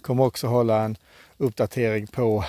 Kommer 0.00 0.24
också 0.24 0.46
hålla 0.46 0.82
en 0.82 0.96
uppdatering 1.36 2.06
på 2.06 2.44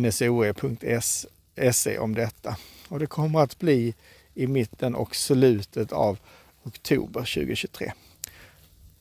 nsoe.se 0.00 1.98
om 1.98 2.14
detta. 2.14 2.56
Och 2.88 2.98
det 2.98 3.06
kommer 3.06 3.40
att 3.40 3.58
bli 3.58 3.94
i 4.34 4.46
mitten 4.46 4.94
och 4.94 5.16
slutet 5.16 5.92
av 5.92 6.18
oktober 6.62 7.20
2023. 7.20 7.92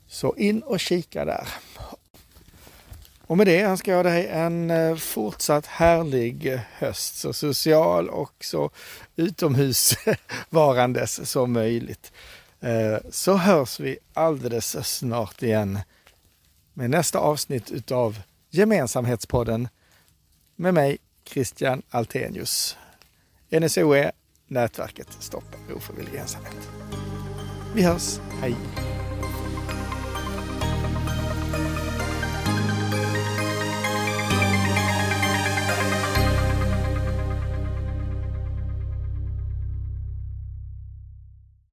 Så 0.07 0.35
in 0.35 0.61
och 0.61 0.79
kika 0.79 1.25
där. 1.25 1.47
Och 3.33 3.37
med 3.37 3.47
det 3.47 3.61
önskar 3.61 3.93
jag 3.93 4.05
dig 4.05 4.27
en 4.27 4.71
eh, 4.71 4.95
fortsatt 4.95 5.65
härlig 5.65 6.59
höst, 6.77 7.15
så 7.15 7.33
social 7.33 8.09
och 8.09 8.33
så 8.39 8.69
utomhusvarandes 9.15 11.25
som 11.31 11.53
möjligt. 11.53 12.11
Eh, 12.59 12.97
så 13.09 13.35
hörs 13.35 13.79
vi 13.79 13.97
alldeles 14.13 14.97
snart 14.97 15.43
igen 15.43 15.79
med 16.73 16.89
nästa 16.89 17.19
avsnitt 17.19 17.71
utav 17.71 18.21
Gemensamhetspodden 18.49 19.67
med 20.55 20.73
mig 20.73 20.97
Christian 21.25 21.81
Altenius. 21.89 22.77
NSOE, 23.51 24.11
nätverket 24.47 25.07
Stoppa 25.19 25.57
ofrivillig 25.75 26.19
ensamhet. 26.19 26.69
Vi 27.75 27.83
hörs, 27.83 28.19
hej! 28.41 28.55